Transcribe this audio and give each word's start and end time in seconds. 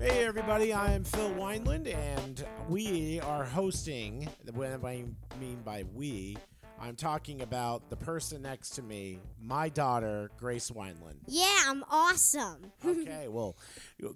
Hey 0.00 0.24
everybody, 0.24 0.72
I 0.72 0.92
am 0.92 1.02
Phil 1.02 1.30
Wineland, 1.30 1.92
and 1.92 2.46
we 2.68 3.18
are 3.20 3.42
hosting. 3.42 4.28
What 4.54 4.68
I 4.68 5.04
mean 5.40 5.60
by 5.64 5.82
we, 5.92 6.36
I'm 6.80 6.94
talking 6.94 7.42
about 7.42 7.90
the 7.90 7.96
person 7.96 8.42
next 8.42 8.70
to 8.76 8.82
me, 8.82 9.18
my 9.42 9.68
daughter, 9.68 10.30
Grace 10.38 10.70
Wineland. 10.70 11.16
Yeah, 11.26 11.64
I'm 11.66 11.82
awesome. 11.90 12.70
Okay, 12.86 13.26
well, 13.26 13.56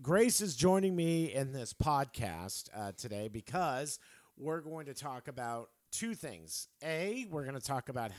Grace 0.00 0.40
is 0.40 0.54
joining 0.54 0.94
me 0.94 1.32
in 1.34 1.52
this 1.52 1.72
podcast 1.74 2.68
uh, 2.76 2.92
today 2.96 3.26
because 3.26 3.98
we're 4.38 4.60
going 4.60 4.86
to 4.86 4.94
talk 4.94 5.26
about 5.26 5.70
two 5.90 6.14
things. 6.14 6.68
A, 6.84 7.26
we're 7.28 7.42
going 7.44 7.58
to 7.58 7.66
talk 7.66 7.88
about 7.88 8.12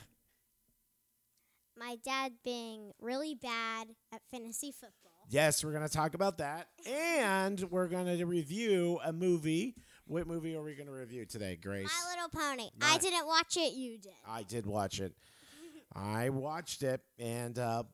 My 1.78 1.96
dad 2.04 2.34
being 2.44 2.92
really 3.00 3.34
bad 3.34 3.88
at 4.12 4.20
fantasy 4.30 4.70
football. 4.70 5.13
Yes, 5.30 5.64
we're 5.64 5.72
going 5.72 5.86
to 5.86 5.92
talk 5.92 6.14
about 6.14 6.38
that. 6.38 6.68
And 6.86 7.60
we're 7.70 7.88
going 7.88 8.06
to 8.06 8.24
review 8.24 9.00
a 9.04 9.12
movie. 9.12 9.74
What 10.06 10.26
movie 10.26 10.54
are 10.54 10.62
we 10.62 10.74
going 10.74 10.86
to 10.86 10.92
review 10.92 11.24
today, 11.24 11.58
Grace? 11.60 11.88
My 11.88 12.14
Little 12.14 12.28
Pony. 12.28 12.70
I 12.82 12.98
didn't 12.98 13.26
watch 13.26 13.56
it, 13.56 13.72
you 13.72 13.98
did. 13.98 14.12
I 14.28 14.42
did 14.42 14.66
watch 14.66 15.00
it. 15.00 15.12
I 15.94 16.28
watched 16.28 16.82
it, 16.82 17.00
and 17.18 17.58
uh, 17.58 17.84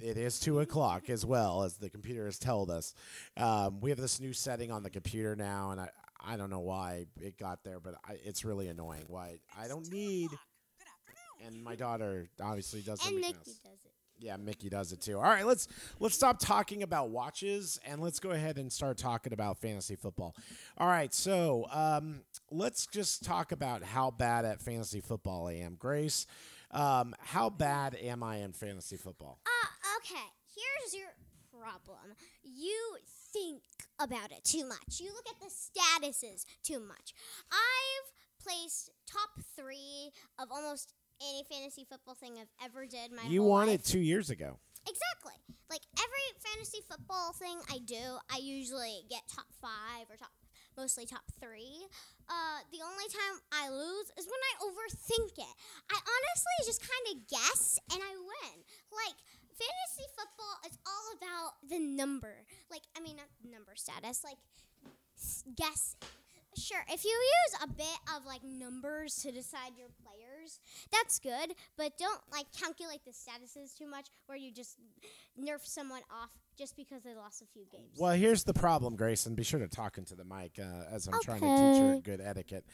it 0.00 0.16
is 0.16 0.40
two 0.40 0.60
o'clock 0.60 1.08
as 1.08 1.24
well 1.24 1.62
as 1.62 1.76
the 1.76 1.88
computer 1.88 2.26
has 2.26 2.38
told 2.38 2.70
us. 2.70 2.94
Um, 3.36 3.80
we 3.80 3.90
have 3.90 3.98
this 3.98 4.20
new 4.20 4.32
setting 4.32 4.70
on 4.72 4.82
the 4.82 4.90
computer 4.90 5.36
now, 5.36 5.70
and 5.70 5.80
I 5.80 5.88
I 6.24 6.36
don't 6.36 6.50
know 6.50 6.60
why 6.60 7.06
it 7.20 7.38
got 7.38 7.62
there, 7.62 7.78
but 7.78 7.94
I, 8.04 8.16
it's 8.24 8.44
really 8.44 8.66
annoying. 8.66 9.04
Why 9.06 9.38
I 9.56 9.68
don't 9.68 9.90
need. 9.90 10.30
And 11.44 11.62
my 11.62 11.76
daughter 11.76 12.28
obviously 12.42 12.80
doesn't. 12.80 13.06
And 13.06 13.20
Mickey 13.20 13.34
does 13.62 13.84
it. 13.84 13.92
Yeah, 14.18 14.36
Mickey 14.36 14.68
does 14.68 14.92
it 14.92 15.00
too. 15.00 15.16
All 15.16 15.24
right, 15.24 15.46
let's 15.46 15.68
let's 16.00 16.14
stop 16.14 16.38
talking 16.38 16.82
about 16.82 17.10
watches 17.10 17.78
and 17.84 18.00
let's 18.00 18.18
go 18.18 18.30
ahead 18.30 18.56
and 18.56 18.72
start 18.72 18.96
talking 18.96 19.32
about 19.32 19.58
fantasy 19.58 19.94
football. 19.94 20.34
All 20.78 20.88
right, 20.88 21.12
so 21.12 21.66
um, 21.70 22.22
let's 22.50 22.86
just 22.86 23.24
talk 23.24 23.52
about 23.52 23.82
how 23.82 24.10
bad 24.10 24.44
at 24.44 24.62
fantasy 24.62 25.00
football 25.00 25.48
I 25.48 25.54
am. 25.54 25.76
Grace, 25.78 26.26
um, 26.70 27.14
how 27.18 27.50
bad 27.50 27.94
am 27.94 28.22
I 28.22 28.38
in 28.38 28.52
fantasy 28.52 28.96
football? 28.96 29.38
Uh, 29.44 29.98
okay. 29.98 30.24
Here's 30.54 30.94
your 30.94 31.12
problem. 31.60 32.16
You 32.42 32.96
think 33.32 33.62
about 33.98 34.32
it 34.32 34.44
too 34.44 34.66
much. 34.66 35.00
You 35.00 35.12
look 35.12 35.26
at 35.28 35.40
the 35.40 35.50
statuses 35.52 36.44
too 36.62 36.80
much. 36.80 37.12
I've 37.52 38.12
placed 38.42 38.90
top 39.06 39.30
three 39.56 40.12
of 40.38 40.48
almost 40.50 40.92
any 41.20 41.44
fantasy 41.50 41.86
football 41.88 42.14
thing 42.14 42.34
I've 42.40 42.52
ever 42.64 42.86
did 42.86 43.12
my 43.12 43.22
life. 43.22 43.30
you 43.30 43.42
won 43.42 43.66
life. 43.68 43.80
it 43.80 43.84
two 43.84 43.98
years 44.00 44.30
ago. 44.30 44.58
Exactly. 44.86 45.34
Like 45.68 45.82
every 45.98 46.26
fantasy 46.38 46.78
football 46.88 47.32
thing 47.32 47.58
I 47.70 47.78
do, 47.84 48.18
I 48.30 48.38
usually 48.38 49.02
get 49.10 49.22
top 49.26 49.46
five 49.60 50.06
or 50.08 50.16
top, 50.16 50.30
mostly 50.76 51.06
top 51.06 51.24
three. 51.40 51.86
Uh, 52.28 52.62
the 52.70 52.78
only 52.86 53.08
time 53.10 53.42
I 53.50 53.68
lose 53.70 54.08
is 54.16 54.26
when 54.30 54.42
I 54.46 54.52
overthink 54.62 55.34
it. 55.38 55.54
I 55.90 55.98
honestly 55.98 56.56
just 56.64 56.82
kind 56.82 57.06
of 57.10 57.26
guess 57.26 57.78
and 57.92 58.00
I 58.00 58.12
win. 58.14 58.56
Like 58.94 59.18
fantasy 59.58 60.06
football 60.14 60.54
is 60.70 60.78
all 60.86 61.06
about 61.18 61.50
the 61.68 61.80
number. 61.80 62.46
Like 62.70 62.82
I 62.96 63.00
mean, 63.00 63.16
not 63.16 63.26
number 63.42 63.72
status. 63.74 64.22
Like 64.22 64.38
guess. 65.56 65.96
Sure, 66.56 66.82
if 66.88 67.04
you 67.04 67.10
use 67.10 67.62
a 67.62 67.66
bit 67.68 67.98
of 68.16 68.24
like 68.24 68.42
numbers 68.42 69.16
to 69.16 69.30
decide 69.30 69.72
your 69.76 69.88
players, 70.02 70.58
that's 70.90 71.18
good. 71.18 71.54
But 71.76 71.98
don't 71.98 72.20
like 72.32 72.46
calculate 72.58 73.00
the 73.04 73.10
statuses 73.12 73.76
too 73.76 73.86
much, 73.86 74.06
where 74.26 74.38
you 74.38 74.50
just 74.52 74.78
nerf 75.38 75.64
someone 75.66 76.02
off 76.10 76.30
just 76.56 76.76
because 76.76 77.02
they 77.02 77.14
lost 77.14 77.42
a 77.42 77.46
few 77.52 77.64
games. 77.70 77.98
Well, 77.98 78.14
here's 78.14 78.44
the 78.44 78.54
problem, 78.54 78.96
Grayson. 78.96 79.34
be 79.34 79.42
sure 79.44 79.60
to 79.60 79.68
talk 79.68 79.98
into 79.98 80.14
the 80.14 80.24
mic 80.24 80.58
uh, 80.58 80.84
as 80.90 81.06
I'm 81.06 81.20
trying 81.20 81.40
to 81.42 81.46
teach 81.56 81.78
her 81.80 81.92
Okay. 81.92 82.00
good 82.02 82.20
etiquette. 82.22 82.64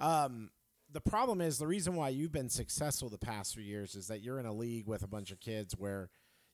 Um, 0.00 0.50
the 0.90 1.00
problem 1.00 1.40
is 1.40 1.58
the 1.58 1.66
reason 1.66 1.94
why 1.94 2.08
you've 2.10 2.32
been 2.32 2.48
successful 2.48 3.08
the 3.10 3.18
past 3.18 3.54
few 3.54 3.62
years 3.64 3.94
is 3.96 4.06
that 4.06 4.22
you're 4.22 4.38
in 4.38 4.46
a 4.46 4.52
league 4.52 4.86
with 4.86 5.02
a 5.02 5.08
bunch 5.08 5.30
of 5.30 5.40
kids 5.40 5.74
where 5.76 6.08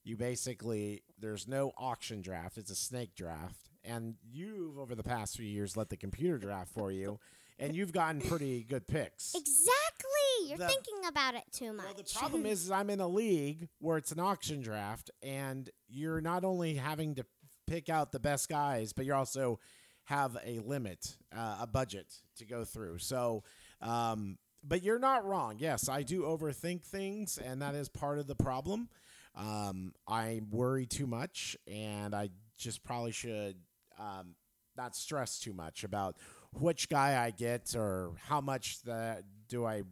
you 0.04 0.16
basically 0.16 1.04
there's 1.18 1.46
no 1.46 1.70
auction 1.78 2.22
draft; 2.22 2.58
it's 2.58 2.70
a 2.70 2.74
snake 2.74 3.14
draft, 3.14 3.68
and 3.84 4.14
you've 4.30 4.78
over 4.78 4.94
the 4.94 5.02
past 5.02 5.36
few 5.36 5.46
years 5.46 5.76
let 5.76 5.88
the 5.88 5.96
computer 5.96 6.38
draft 6.38 6.70
for 6.72 6.90
you, 6.92 7.18
and 7.58 7.74
you've 7.74 7.92
gotten 7.92 8.20
pretty 8.20 8.64
good 8.64 8.86
picks. 8.86 9.34
Exactly. 9.34 10.48
You're 10.48 10.58
The- 10.58 10.68
thinking 10.68 11.04
about 11.08 11.34
it 11.34 11.44
too 11.52 11.72
much. 11.72 11.86
Well, 11.86 11.94
the 11.94 12.12
problem 12.18 12.46
is, 12.46 12.64
is 12.64 12.70
I'm 12.70 12.90
in 12.90 13.00
a 13.00 13.08
league 13.08 13.68
where 13.78 13.96
it's 13.98 14.12
an 14.12 14.20
auction 14.20 14.60
draft, 14.62 15.10
and 15.22 15.68
you're 15.88 16.20
not 16.20 16.44
only 16.44 16.74
having 16.74 17.14
to 17.16 17.26
pick 17.66 17.88
out 17.88 18.12
the 18.12 18.20
best 18.20 18.48
guys, 18.48 18.92
but 18.92 19.04
you 19.06 19.14
also 19.14 19.58
have 20.04 20.36
a 20.44 20.58
limit, 20.60 21.16
uh, 21.34 21.58
a 21.60 21.66
budget 21.66 22.12
to 22.36 22.44
go 22.44 22.64
through. 22.64 22.98
So, 22.98 23.44
um, 23.80 24.36
but 24.64 24.82
you're 24.82 24.98
not 24.98 25.24
wrong. 25.24 25.56
Yes, 25.58 25.88
I 25.88 26.02
do 26.02 26.22
overthink 26.22 26.82
things, 26.84 27.38
and 27.38 27.62
that 27.62 27.74
is 27.74 27.88
part 27.88 28.18
of 28.18 28.26
the 28.26 28.34
problem. 28.34 28.88
Um, 29.34 29.94
I 30.06 30.42
worry 30.50 30.86
too 30.86 31.06
much, 31.06 31.56
and 31.66 32.14
I 32.14 32.30
just 32.58 32.82
probably 32.84 33.12
should 33.12 33.56
um, 33.98 34.34
not 34.76 34.94
stress 34.96 35.38
too 35.38 35.52
much 35.52 35.84
about 35.84 36.16
which 36.52 36.88
guy 36.88 37.22
I 37.22 37.30
get 37.30 37.74
or 37.76 38.12
how 38.26 38.40
much 38.40 38.82
that 38.82 39.24
do 39.48 39.64
I 39.64 39.82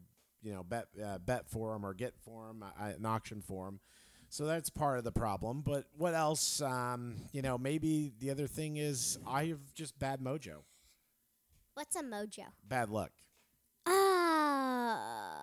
you 0.42 0.52
know 0.52 0.62
bet 0.62 0.86
uh, 1.04 1.18
bet 1.18 1.48
for 1.48 1.74
him 1.74 1.84
or 1.84 1.92
get 1.94 2.14
for 2.24 2.48
him 2.50 2.62
uh, 2.62 2.84
an 2.96 3.04
auction 3.06 3.42
for 3.42 3.68
him. 3.68 3.80
So 4.32 4.46
that's 4.46 4.70
part 4.70 4.98
of 4.98 5.04
the 5.04 5.10
problem. 5.12 5.62
But 5.62 5.86
what 5.96 6.14
else? 6.14 6.62
Um, 6.62 7.16
you 7.32 7.42
know, 7.42 7.58
maybe 7.58 8.12
the 8.20 8.30
other 8.30 8.46
thing 8.46 8.76
is 8.76 9.18
I 9.26 9.46
have 9.46 9.74
just 9.74 9.98
bad 9.98 10.20
mojo, 10.20 10.62
What's 11.74 11.96
a 11.96 12.02
mojo? 12.02 12.44
bad 12.66 12.90
luck. 12.90 13.10
Ah. 13.86 15.39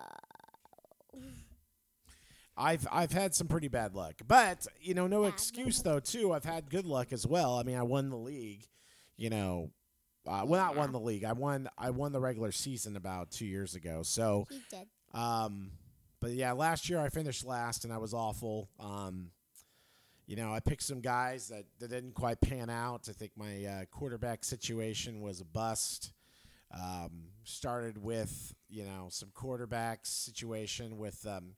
I've 2.58 2.86
I've 2.90 3.12
had 3.12 3.34
some 3.34 3.46
pretty 3.46 3.68
bad 3.68 3.94
luck, 3.94 4.14
but 4.26 4.66
you 4.80 4.94
know, 4.94 5.06
no 5.06 5.22
Bad 5.22 5.32
excuse 5.34 5.80
though. 5.80 6.00
Too, 6.00 6.32
I've 6.32 6.44
had 6.44 6.68
good 6.68 6.84
luck 6.84 7.12
as 7.12 7.26
well. 7.26 7.56
I 7.56 7.62
mean, 7.62 7.76
I 7.76 7.82
won 7.84 8.10
the 8.10 8.16
league. 8.16 8.66
You 9.16 9.30
know, 9.30 9.70
uh, 10.26 10.42
well, 10.44 10.60
not 10.64 10.76
won 10.76 10.92
the 10.92 11.00
league. 11.00 11.24
I 11.24 11.32
won 11.32 11.68
I 11.78 11.90
won 11.90 12.12
the 12.12 12.20
regular 12.20 12.52
season 12.52 12.96
about 12.96 13.30
two 13.30 13.46
years 13.46 13.74
ago. 13.74 14.02
So 14.02 14.46
he 14.50 14.60
did. 14.70 14.88
Um, 15.14 15.70
but 16.20 16.32
yeah, 16.32 16.52
last 16.52 16.90
year 16.90 16.98
I 16.98 17.08
finished 17.08 17.44
last 17.44 17.84
and 17.84 17.92
I 17.92 17.98
was 17.98 18.12
awful. 18.12 18.68
Um, 18.80 19.30
you 20.26 20.36
know, 20.36 20.52
I 20.52 20.60
picked 20.60 20.82
some 20.82 21.00
guys 21.00 21.48
that, 21.48 21.64
that 21.78 21.88
didn't 21.88 22.12
quite 22.12 22.40
pan 22.40 22.68
out. 22.68 23.08
I 23.08 23.12
think 23.12 23.32
my 23.36 23.64
uh, 23.64 23.84
quarterback 23.90 24.44
situation 24.44 25.20
was 25.20 25.40
a 25.40 25.44
bust. 25.44 26.12
Um, 26.70 27.28
started 27.44 27.96
with 27.96 28.52
you 28.68 28.84
know 28.84 29.08
some 29.10 29.30
quarterback 29.32 30.00
situation 30.02 30.98
with 30.98 31.26
um, 31.26 31.54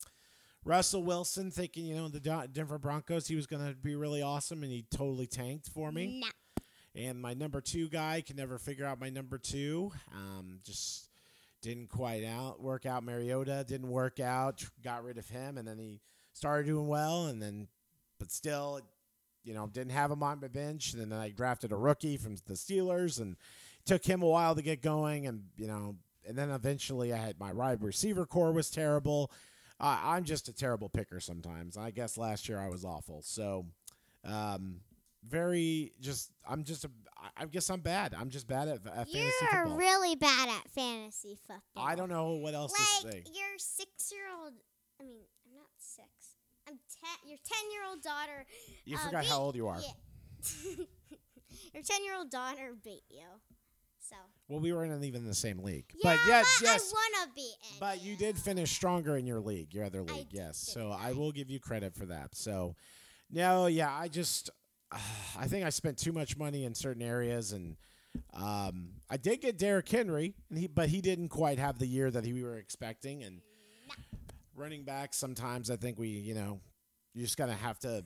Russell 0.64 1.02
Wilson, 1.02 1.50
thinking 1.50 1.86
you 1.86 1.96
know 1.96 2.08
the 2.08 2.48
Denver 2.52 2.78
Broncos 2.78 3.26
he 3.26 3.36
was 3.36 3.46
going 3.46 3.66
to 3.66 3.74
be 3.74 3.96
really 3.96 4.22
awesome, 4.22 4.62
and 4.62 4.72
he 4.72 4.84
totally 4.90 5.26
tanked 5.26 5.68
for 5.68 5.90
me. 5.90 6.20
Nah. 6.20 6.62
And 6.94 7.20
my 7.20 7.34
number 7.34 7.60
two 7.60 7.88
guy 7.88 8.20
can 8.20 8.36
never 8.36 8.58
figure 8.58 8.84
out 8.84 9.00
my 9.00 9.10
number 9.10 9.38
two. 9.38 9.92
Um, 10.12 10.58
just 10.64 11.08
didn't 11.62 11.88
quite 11.88 12.24
out 12.24 12.60
work 12.60 12.84
out. 12.84 13.04
Mariota 13.04 13.64
didn't 13.66 13.90
work 13.90 14.18
out. 14.18 14.64
Got 14.82 15.04
rid 15.04 15.18
of 15.18 15.28
him, 15.28 15.56
and 15.56 15.66
then 15.66 15.78
he 15.78 16.00
started 16.32 16.66
doing 16.66 16.88
well, 16.88 17.26
and 17.26 17.40
then 17.40 17.68
but 18.18 18.30
still, 18.30 18.80
you 19.44 19.54
know, 19.54 19.66
didn't 19.66 19.92
have 19.92 20.10
him 20.10 20.22
on 20.22 20.40
my 20.40 20.48
bench. 20.48 20.92
And 20.92 21.00
then 21.00 21.18
I 21.18 21.30
drafted 21.30 21.72
a 21.72 21.76
rookie 21.76 22.16
from 22.16 22.36
the 22.46 22.54
Steelers, 22.54 23.20
and 23.20 23.36
took 23.86 24.04
him 24.04 24.22
a 24.22 24.28
while 24.28 24.54
to 24.54 24.62
get 24.62 24.82
going, 24.82 25.26
and 25.26 25.44
you 25.56 25.66
know, 25.66 25.96
and 26.26 26.36
then 26.36 26.50
eventually 26.50 27.12
I 27.12 27.18
had 27.18 27.38
my 27.38 27.52
wide 27.52 27.82
receiver 27.82 28.26
core 28.26 28.52
was 28.52 28.70
terrible. 28.70 29.30
Uh, 29.80 29.98
I'm 30.02 30.24
just 30.24 30.48
a 30.48 30.52
terrible 30.52 30.88
picker 30.88 31.20
sometimes. 31.20 31.76
I 31.76 31.90
guess 31.90 32.18
last 32.18 32.48
year 32.48 32.58
I 32.58 32.68
was 32.68 32.84
awful. 32.84 33.22
So, 33.22 33.66
um, 34.24 34.80
very 35.26 35.92
just 36.00 36.30
I'm 36.48 36.64
just 36.64 36.84
a 36.84 36.90
I- 37.16 37.42
I 37.42 37.46
guess 37.46 37.68
I'm 37.70 37.80
bad. 37.80 38.14
I'm 38.18 38.30
just 38.30 38.46
bad 38.46 38.68
at, 38.68 38.86
at 38.86 39.08
fantasy 39.08 39.30
football. 39.40 39.68
You're 39.68 39.76
really 39.78 40.14
bad 40.16 40.48
at 40.48 40.70
fantasy 40.70 41.36
football. 41.46 41.62
I 41.86 41.94
don't 41.94 42.08
know 42.08 42.32
what 42.34 42.54
else 42.54 42.72
to 42.72 43.06
Like 43.06 43.12
say. 43.14 43.22
your 43.26 43.58
six-year-old. 43.58 44.52
I 45.00 45.04
mean, 45.04 45.20
I'm 45.46 45.54
not 45.56 45.66
six. 45.78 46.08
I'm 46.68 46.78
ten. 47.02 47.28
Your 47.28 47.38
ten-year-old 47.44 48.02
daughter. 48.02 48.46
You 48.84 48.96
uh, 48.96 49.00
forgot 49.00 49.22
beat- 49.22 49.30
how 49.30 49.38
old 49.40 49.56
you 49.56 49.66
are. 49.68 49.78
Yeah. 49.80 50.84
your 51.74 51.82
ten-year-old 51.82 52.30
daughter 52.30 52.74
beat 52.82 53.02
you. 53.10 53.24
So. 54.10 54.16
Well, 54.48 54.60
we 54.60 54.72
weren't 54.72 55.04
even 55.04 55.22
in 55.22 55.28
the 55.28 55.34
same 55.34 55.60
league. 55.60 55.84
Yeah, 55.94 56.16
but 56.16 56.18
yes, 56.26 56.58
but 56.60 56.66
yes. 56.66 56.92
I 56.92 57.18
wanna 57.18 57.32
beat. 57.34 57.56
But 57.78 58.02
you 58.02 58.16
did 58.16 58.36
finish 58.36 58.72
stronger 58.72 59.16
in 59.16 59.26
your 59.26 59.40
league, 59.40 59.72
your 59.72 59.84
other 59.84 60.02
league, 60.02 60.30
did 60.30 60.38
yes. 60.38 60.58
So 60.58 60.90
I 60.90 61.12
will 61.12 61.30
give 61.30 61.48
you 61.48 61.60
credit 61.60 61.94
for 61.94 62.06
that. 62.06 62.34
So, 62.34 62.74
no, 63.30 63.66
yeah, 63.66 63.92
I 63.92 64.08
just, 64.08 64.50
I 65.38 65.46
think 65.46 65.64
I 65.64 65.70
spent 65.70 65.98
too 65.98 66.12
much 66.12 66.36
money 66.36 66.64
in 66.64 66.74
certain 66.74 67.02
areas, 67.02 67.52
and 67.52 67.76
um, 68.34 68.88
I 69.08 69.16
did 69.16 69.40
get 69.40 69.56
Derrick 69.56 69.88
Henry, 69.88 70.34
and 70.50 70.58
he, 70.58 70.66
but 70.66 70.88
he 70.88 71.00
didn't 71.00 71.28
quite 71.28 71.60
have 71.60 71.78
the 71.78 71.86
year 71.86 72.10
that 72.10 72.24
he, 72.24 72.32
we 72.32 72.42
were 72.42 72.58
expecting. 72.58 73.22
And 73.22 73.40
running 74.56 74.82
back, 74.82 75.14
sometimes 75.14 75.70
I 75.70 75.76
think 75.76 75.96
we, 75.96 76.08
you 76.08 76.34
know, 76.34 76.60
you 77.14 77.22
just 77.22 77.36
gotta 77.36 77.54
have 77.54 77.78
to 77.80 78.04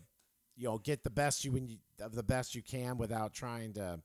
you 0.57 0.69
know 0.69 0.79
get 0.79 1.03
the 1.03 1.11
best 1.11 1.45
you 1.45 1.53
when 1.53 1.69
you, 1.69 1.79
of 2.01 2.15
the 2.15 2.23
best 2.23 2.55
you 2.55 2.63
can 2.63 2.97
without 2.97 3.33
trying 3.33 3.73
to 3.75 4.01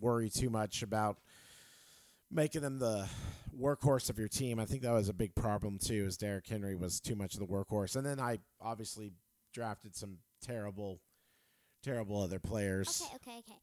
worry 0.00 0.28
too 0.28 0.50
much 0.50 0.82
about 0.82 1.18
making 2.34 2.62
them 2.62 2.78
the 2.78 3.08
workhorse 3.58 4.10
of 4.10 4.18
your 4.18 4.28
team. 4.28 4.58
I 4.58 4.66
think 4.66 4.82
that 4.82 4.92
was 4.92 5.08
a 5.08 5.14
big 5.14 5.34
problem 5.34 5.78
too. 5.78 6.04
Is 6.06 6.16
Derrick 6.16 6.46
Henry 6.46 6.74
was 6.74 7.00
too 7.00 7.14
much 7.14 7.34
of 7.34 7.40
the 7.40 7.46
workhorse, 7.46 7.96
and 7.96 8.04
then 8.04 8.20
I 8.20 8.40
obviously 8.60 9.12
drafted 9.52 9.94
some 9.94 10.18
terrible, 10.42 11.00
terrible 11.82 12.20
other 12.20 12.40
players. 12.40 13.02
Okay, 13.02 13.14
okay, 13.16 13.38
okay. 13.38 13.58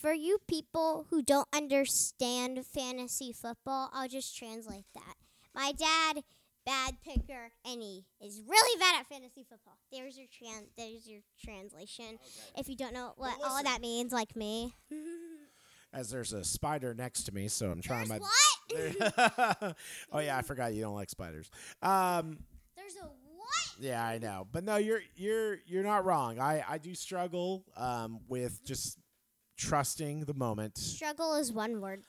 For 0.00 0.12
you 0.12 0.38
people 0.46 1.06
who 1.08 1.22
don't 1.22 1.48
understand 1.54 2.66
fantasy 2.66 3.32
football, 3.32 3.90
I'll 3.92 4.08
just 4.08 4.36
translate 4.36 4.84
that. 4.94 5.14
My 5.54 5.72
dad, 5.72 6.24
bad 6.66 6.96
picker, 7.02 7.52
and 7.64 7.80
he 7.80 8.04
is 8.20 8.42
really 8.46 8.78
bad 8.80 9.00
at 9.00 9.06
fantasy 9.06 9.46
football. 9.48 9.78
There's 9.90 10.18
your 10.18 10.26
tran- 10.26 10.66
There's 10.76 11.06
your 11.06 11.20
translation. 11.42 12.18
If 12.58 12.68
you 12.68 12.76
don't 12.76 12.92
know 12.92 13.14
what 13.16 13.38
Well, 13.40 13.52
all 13.52 13.62
that 13.62 13.80
means, 13.80 14.12
like 14.12 14.34
me. 14.36 14.74
As 15.94 16.10
there's 16.10 16.32
a 16.32 16.42
spider 16.42 16.92
next 16.92 17.22
to 17.24 17.32
me, 17.34 17.46
so 17.46 17.70
I'm 17.70 17.80
trying 17.80 18.08
There's 18.08 18.98
my. 18.98 19.16
what? 19.62 19.76
oh 20.12 20.18
yeah, 20.18 20.36
I 20.36 20.42
forgot 20.42 20.74
you 20.74 20.82
don't 20.82 20.94
like 20.94 21.08
spiders. 21.08 21.48
Um, 21.82 22.38
There's 22.76 22.96
a 22.96 23.04
what? 23.06 23.78
yeah, 23.78 24.04
I 24.04 24.18
know, 24.18 24.46
but 24.50 24.64
no, 24.64 24.76
you're 24.76 25.02
you're 25.14 25.58
you're 25.66 25.84
not 25.84 26.04
wrong. 26.04 26.40
I 26.40 26.64
I 26.68 26.78
do 26.78 26.94
struggle 26.96 27.64
um, 27.76 28.20
with 28.28 28.64
just 28.64 28.98
trusting 29.56 30.24
the 30.24 30.34
moment. 30.34 30.76
Struggle 30.78 31.34
is 31.36 31.52
one 31.52 31.80
word. 31.80 32.02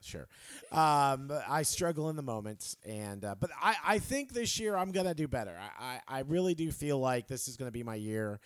Sure, 0.00 0.28
um, 0.70 1.32
I 1.48 1.62
struggle 1.62 2.08
in 2.08 2.14
the 2.14 2.22
moment, 2.22 2.76
and 2.86 3.24
uh, 3.24 3.34
but 3.38 3.50
I 3.60 3.74
I 3.84 3.98
think 3.98 4.32
this 4.32 4.60
year 4.60 4.76
I'm 4.76 4.92
gonna 4.92 5.12
do 5.14 5.26
better. 5.26 5.58
I 5.58 6.00
I, 6.08 6.18
I 6.18 6.20
really 6.20 6.54
do 6.54 6.70
feel 6.70 7.00
like 7.00 7.26
this 7.26 7.48
is 7.48 7.56
gonna 7.56 7.72
be 7.72 7.82
my 7.82 7.96
year. 7.96 8.38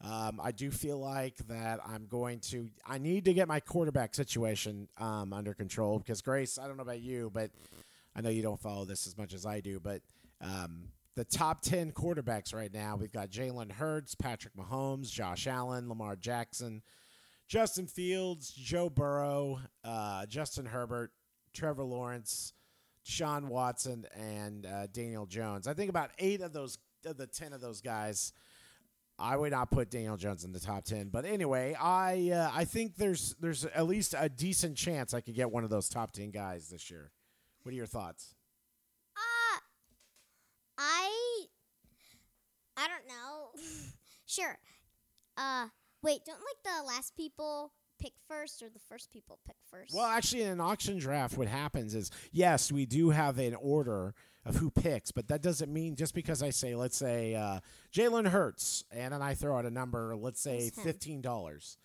Um, 0.00 0.40
I 0.42 0.52
do 0.52 0.70
feel 0.70 0.98
like 0.98 1.36
that 1.48 1.80
I'm 1.84 2.06
going 2.06 2.38
to. 2.50 2.68
I 2.86 2.98
need 2.98 3.24
to 3.24 3.34
get 3.34 3.48
my 3.48 3.58
quarterback 3.58 4.14
situation 4.14 4.88
um, 4.98 5.32
under 5.32 5.54
control 5.54 5.98
because 5.98 6.22
Grace. 6.22 6.58
I 6.58 6.68
don't 6.68 6.76
know 6.76 6.84
about 6.84 7.00
you, 7.00 7.30
but 7.34 7.50
I 8.14 8.20
know 8.20 8.30
you 8.30 8.42
don't 8.42 8.60
follow 8.60 8.84
this 8.84 9.06
as 9.06 9.16
much 9.16 9.34
as 9.34 9.44
I 9.44 9.60
do. 9.60 9.80
But 9.80 10.02
um, 10.40 10.84
the 11.16 11.24
top 11.24 11.62
ten 11.62 11.90
quarterbacks 11.90 12.54
right 12.54 12.72
now, 12.72 12.94
we've 12.94 13.12
got 13.12 13.28
Jalen 13.30 13.72
Hurts, 13.72 14.14
Patrick 14.14 14.54
Mahomes, 14.56 15.10
Josh 15.10 15.48
Allen, 15.48 15.88
Lamar 15.88 16.14
Jackson, 16.14 16.82
Justin 17.48 17.88
Fields, 17.88 18.52
Joe 18.52 18.88
Burrow, 18.88 19.58
uh, 19.82 20.26
Justin 20.26 20.66
Herbert, 20.66 21.10
Trevor 21.52 21.82
Lawrence, 21.82 22.52
Sean 23.02 23.48
Watson, 23.48 24.06
and 24.14 24.64
uh, 24.64 24.86
Daniel 24.92 25.26
Jones. 25.26 25.66
I 25.66 25.74
think 25.74 25.90
about 25.90 26.10
eight 26.20 26.40
of 26.40 26.52
those 26.52 26.78
of 27.04 27.16
the 27.16 27.26
ten 27.26 27.52
of 27.52 27.60
those 27.60 27.80
guys. 27.80 28.32
I 29.18 29.36
would 29.36 29.50
not 29.50 29.70
put 29.70 29.90
Daniel 29.90 30.16
Jones 30.16 30.44
in 30.44 30.52
the 30.52 30.60
top 30.60 30.84
ten, 30.84 31.08
but 31.08 31.24
anyway, 31.24 31.74
I 31.74 32.30
uh, 32.32 32.50
I 32.54 32.64
think 32.64 32.96
there's 32.96 33.34
there's 33.40 33.64
at 33.64 33.86
least 33.86 34.14
a 34.16 34.28
decent 34.28 34.76
chance 34.76 35.12
I 35.12 35.20
could 35.20 35.34
get 35.34 35.50
one 35.50 35.64
of 35.64 35.70
those 35.70 35.88
top 35.88 36.12
ten 36.12 36.30
guys 36.30 36.68
this 36.68 36.90
year. 36.90 37.10
What 37.62 37.72
are 37.72 37.76
your 37.76 37.86
thoughts? 37.86 38.34
Uh, 39.16 39.60
I 40.78 41.46
I 42.76 42.86
don't 42.86 43.08
know. 43.08 43.50
sure. 44.26 44.58
Uh, 45.36 45.66
wait, 46.02 46.24
don't 46.24 46.38
like 46.38 46.62
the 46.64 46.86
last 46.86 47.16
people 47.16 47.72
pick 47.98 48.12
first 48.28 48.62
or 48.62 48.68
the 48.68 48.78
first 48.88 49.12
people 49.12 49.38
pick 49.46 49.56
first? 49.70 49.94
Well, 49.94 50.06
actually, 50.06 50.42
in 50.42 50.50
an 50.50 50.60
auction 50.60 50.98
draft, 50.98 51.36
what 51.36 51.48
happens 51.48 51.94
is 51.94 52.10
yes, 52.32 52.70
we 52.72 52.86
do 52.86 53.10
have 53.10 53.38
an 53.38 53.54
order 53.54 54.14
of 54.44 54.56
who 54.56 54.70
picks, 54.70 55.10
but 55.10 55.28
that 55.28 55.42
doesn't 55.42 55.72
mean 55.72 55.94
just 55.94 56.14
because 56.14 56.42
I 56.42 56.50
say, 56.50 56.74
let's 56.74 56.96
say, 56.96 57.34
uh, 57.34 57.60
Jalen 57.92 58.28
Hurts, 58.28 58.84
and 58.90 59.12
then 59.12 59.20
I 59.22 59.34
throw 59.34 59.58
out 59.58 59.66
a 59.66 59.70
number, 59.70 60.16
let's 60.16 60.40
say 60.40 60.70
fifteen 60.70 61.20
dollars. 61.20 61.76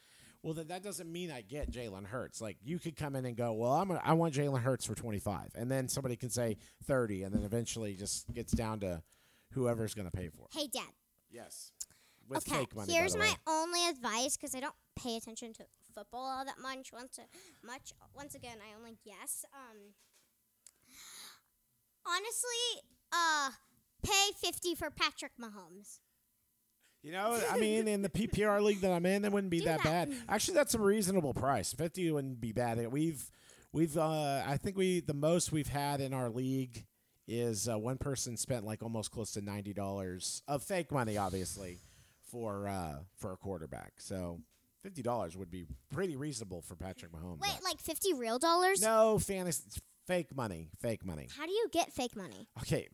Well, 0.43 0.53
then 0.53 0.67
that 0.67 0.83
doesn't 0.83 1.09
mean 1.09 1.31
I 1.31 1.41
get 1.41 1.71
Jalen 1.71 2.05
Hurts. 2.05 2.41
Like 2.41 2.57
you 2.63 2.77
could 2.77 2.95
come 2.95 3.15
in 3.15 3.25
and 3.25 3.35
go, 3.35 3.53
well, 3.53 3.71
I'm 3.71 3.87
gonna, 3.87 4.01
I 4.03 4.13
want 4.13 4.33
Jalen 4.33 4.61
Hurts 4.61 4.85
for 4.85 4.95
twenty 4.95 5.19
five, 5.19 5.49
and 5.55 5.71
then 5.71 5.87
somebody 5.87 6.15
can 6.15 6.29
say 6.29 6.57
thirty, 6.83 7.23
and 7.23 7.33
then 7.33 7.43
eventually 7.43 7.95
just 7.95 8.31
gets 8.33 8.51
down 8.51 8.81
to 8.81 9.01
whoever's 9.53 9.93
going 9.93 10.09
to 10.09 10.15
pay 10.15 10.29
for 10.29 10.47
it. 10.51 10.57
Hey, 10.57 10.67
Dad. 10.67 10.91
Yes, 11.31 11.71
with 12.27 12.47
okay, 12.47 12.65
money. 12.75 12.93
here's 12.93 13.17
my 13.17 13.33
only 13.47 13.87
advice 13.87 14.37
because 14.37 14.53
I 14.53 14.59
don't 14.59 14.75
pay 14.95 15.17
attention 15.17 15.53
to 15.53 15.63
football 15.93 16.25
all 16.25 16.45
that 16.45 16.59
much. 16.61 16.91
Once 16.91 17.17
a, 17.17 17.65
much. 17.65 17.93
Once 18.15 18.35
again, 18.35 18.57
I 18.61 18.77
only 18.77 18.97
guess. 19.05 19.45
Um, 19.53 19.93
honestly, 22.05 22.81
uh, 23.11 23.51
pay 24.03 24.31
fifty 24.39 24.75
for 24.75 24.89
Patrick 24.89 25.33
Mahomes. 25.39 25.99
You 27.03 27.11
know, 27.11 27.37
I 27.51 27.57
mean, 27.57 27.89
in 27.89 28.01
the 28.01 28.09
PPR 28.09 28.61
league 28.61 28.79
that 28.79 28.91
I'm 28.91 29.05
in, 29.05 29.23
that 29.23 29.31
wouldn't 29.33 29.51
be 29.51 29.59
that, 29.61 29.83
that. 29.83 30.09
bad. 30.09 30.17
Actually, 30.29 30.55
that's 30.55 30.73
a 30.73 30.79
reasonable 30.79 31.33
price. 31.33 31.73
Fifty 31.73 32.09
wouldn't 32.09 32.39
be 32.39 32.53
bad. 32.53 32.89
We've, 32.89 33.29
we've, 33.73 33.97
uh, 33.97 34.41
I 34.45 34.55
think 34.55 34.77
we 34.77 35.01
the 35.01 35.13
most 35.13 35.51
we've 35.51 35.67
had 35.67 35.99
in 35.99 36.13
our 36.13 36.29
league 36.29 36.85
is 37.27 37.67
uh, 37.67 37.77
one 37.77 37.97
person 37.97 38.37
spent 38.37 38.65
like 38.65 38.81
almost 38.81 39.11
close 39.11 39.31
to 39.31 39.41
ninety 39.41 39.73
dollars 39.73 40.43
of 40.47 40.63
fake 40.63 40.93
money, 40.93 41.17
obviously, 41.17 41.79
for 42.31 42.69
uh, 42.69 42.99
for 43.17 43.33
a 43.33 43.37
quarterback. 43.37 43.93
So 43.97 44.39
fifty 44.83 45.01
dollars 45.01 45.35
would 45.35 45.49
be 45.49 45.65
pretty 45.91 46.15
reasonable 46.15 46.61
for 46.61 46.75
Patrick 46.75 47.11
Mahomes. 47.11 47.39
Wait, 47.41 47.57
like 47.63 47.79
fifty 47.79 48.13
real 48.13 48.37
dollars? 48.37 48.81
no 48.81 49.17
fantasy, 49.17 49.63
fake 50.05 50.35
money, 50.35 50.69
fake 50.79 51.05
money. 51.05 51.27
How 51.35 51.45
do 51.45 51.51
you 51.51 51.67
get 51.71 51.91
fake 51.91 52.15
money? 52.15 52.47
Okay. 52.61 52.89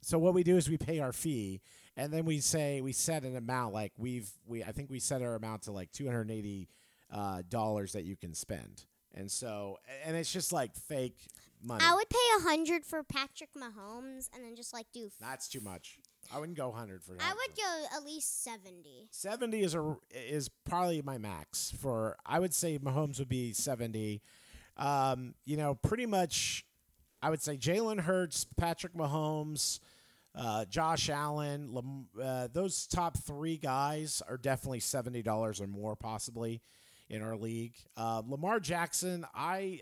So 0.00 0.18
what 0.18 0.34
we 0.34 0.44
do 0.44 0.56
is 0.56 0.70
we 0.70 0.78
pay 0.78 1.00
our 1.00 1.12
fee 1.12 1.60
and 1.96 2.12
then 2.12 2.24
we 2.24 2.38
say 2.38 2.80
we 2.80 2.92
set 2.92 3.24
an 3.24 3.36
amount 3.36 3.74
like 3.74 3.92
we've 3.98 4.30
we 4.46 4.62
I 4.62 4.70
think 4.70 4.88
we 4.88 5.00
set 5.00 5.20
our 5.20 5.34
amount 5.34 5.62
to 5.62 5.72
like 5.72 5.90
280 5.90 6.68
uh, 7.12 7.42
dollars 7.48 7.92
that 7.92 8.04
you 8.04 8.14
can 8.16 8.32
spend. 8.32 8.84
And 9.14 9.28
so 9.30 9.78
and 10.04 10.16
it's 10.16 10.32
just 10.32 10.52
like 10.52 10.76
fake 10.76 11.16
money. 11.60 11.82
I 11.84 11.94
would 11.94 12.08
pay 12.08 12.18
a 12.38 12.42
hundred 12.42 12.84
for 12.86 13.02
Patrick 13.02 13.50
Mahomes 13.56 14.28
and 14.32 14.44
then 14.44 14.54
just 14.54 14.72
like 14.72 14.86
do. 14.92 15.06
F- 15.06 15.12
That's 15.20 15.48
too 15.48 15.60
much. 15.60 15.98
I 16.34 16.38
wouldn't 16.38 16.56
go 16.58 16.68
100 16.68 17.02
for 17.02 17.12
that. 17.12 17.22
I 17.22 17.32
would 17.32 17.56
go 17.56 17.96
at 17.96 18.04
least 18.04 18.42
seventy. 18.42 19.08
70 19.10 19.60
is 19.60 19.74
a 19.74 19.96
is 20.12 20.48
probably 20.64 21.02
my 21.02 21.18
max 21.18 21.72
for 21.80 22.16
I 22.26 22.38
would 22.40 22.54
say 22.54 22.78
Mahomes 22.78 23.18
would 23.18 23.28
be 23.28 23.52
70. 23.52 24.22
Um, 24.76 25.34
you 25.44 25.56
know, 25.56 25.74
pretty 25.74 26.06
much 26.06 26.64
I 27.22 27.30
would 27.30 27.42
say 27.42 27.56
Jalen 27.56 28.00
Hurts, 28.00 28.46
Patrick 28.56 28.94
Mahomes, 28.94 29.80
uh, 30.34 30.66
Josh 30.66 31.08
Allen, 31.08 31.72
Lam- 31.72 32.08
uh, 32.22 32.48
those 32.52 32.86
top 32.86 33.16
three 33.16 33.56
guys 33.56 34.22
are 34.28 34.36
definitely 34.36 34.80
seventy 34.80 35.22
dollars 35.22 35.60
or 35.60 35.66
more, 35.66 35.96
possibly 35.96 36.60
in 37.08 37.22
our 37.22 37.36
league. 37.36 37.74
Uh, 37.96 38.20
Lamar 38.26 38.60
Jackson, 38.60 39.24
I, 39.34 39.80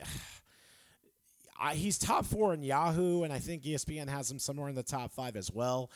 I, 1.61 1.75
he's 1.75 1.99
top 1.99 2.25
four 2.25 2.53
in 2.55 2.63
Yahoo, 2.63 3.23
and 3.23 3.33
I 3.33 3.39
think 3.39 3.63
ESPN 3.63 4.09
has 4.09 4.31
him 4.31 4.39
somewhere 4.39 4.69
in 4.69 4.75
the 4.75 4.83
top 4.83 5.13
five 5.13 5.37
as 5.37 5.51
well. 5.51 5.91